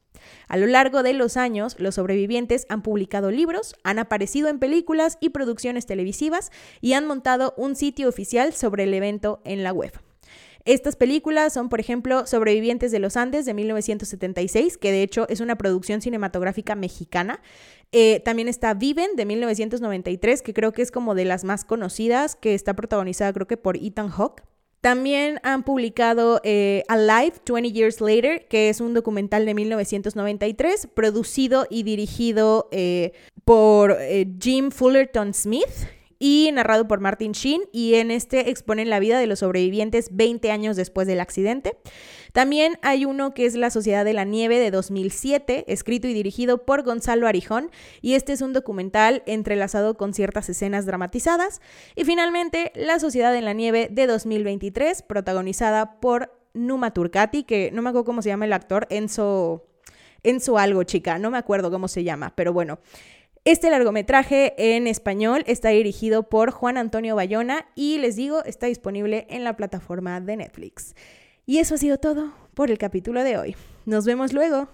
[0.48, 5.18] A lo largo de los años, los sobrevivientes han publicado libros, han aparecido en películas
[5.20, 9.92] y producciones televisivas y han montado un sitio oficial sobre el evento en la web.
[10.66, 15.38] Estas películas son, por ejemplo, Sobrevivientes de los Andes de 1976, que de hecho es
[15.38, 17.40] una producción cinematográfica mexicana.
[17.92, 22.34] Eh, también está Viven de 1993, que creo que es como de las más conocidas,
[22.34, 24.42] que está protagonizada creo que por Ethan Hawke.
[24.80, 31.68] También han publicado eh, Alive 20 Years Later, que es un documental de 1993, producido
[31.70, 33.12] y dirigido eh,
[33.44, 33.96] por
[34.40, 35.70] Jim Fullerton Smith,
[36.18, 40.50] y narrado por Martin Sheen y en este exponen la vida de los sobrevivientes 20
[40.50, 41.76] años después del accidente.
[42.32, 46.64] También hay uno que es La Sociedad de la Nieve de 2007, escrito y dirigido
[46.64, 47.70] por Gonzalo Arijón
[48.02, 51.60] y este es un documental entrelazado con ciertas escenas dramatizadas.
[51.94, 57.82] Y finalmente La Sociedad de la Nieve de 2023, protagonizada por Numa Turcati, que no
[57.82, 59.64] me acuerdo cómo se llama el actor, Enzo...
[60.22, 62.80] Enzo algo, chica, no me acuerdo cómo se llama, pero bueno.
[63.46, 69.24] Este largometraje en español está dirigido por Juan Antonio Bayona y les digo, está disponible
[69.30, 70.96] en la plataforma de Netflix.
[71.46, 73.56] Y eso ha sido todo por el capítulo de hoy.
[73.84, 74.66] Nos vemos luego.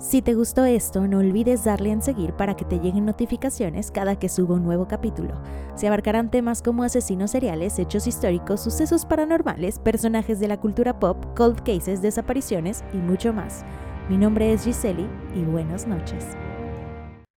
[0.00, 4.18] Si te gustó esto, no olvides darle en seguir para que te lleguen notificaciones cada
[4.18, 5.40] que suba un nuevo capítulo.
[5.76, 11.24] Se abarcarán temas como asesinos seriales, hechos históricos, sucesos paranormales, personajes de la cultura pop,
[11.36, 13.64] cold cases, desapariciones y mucho más.
[14.06, 16.36] Mi nombre es Giseli y buenas noches.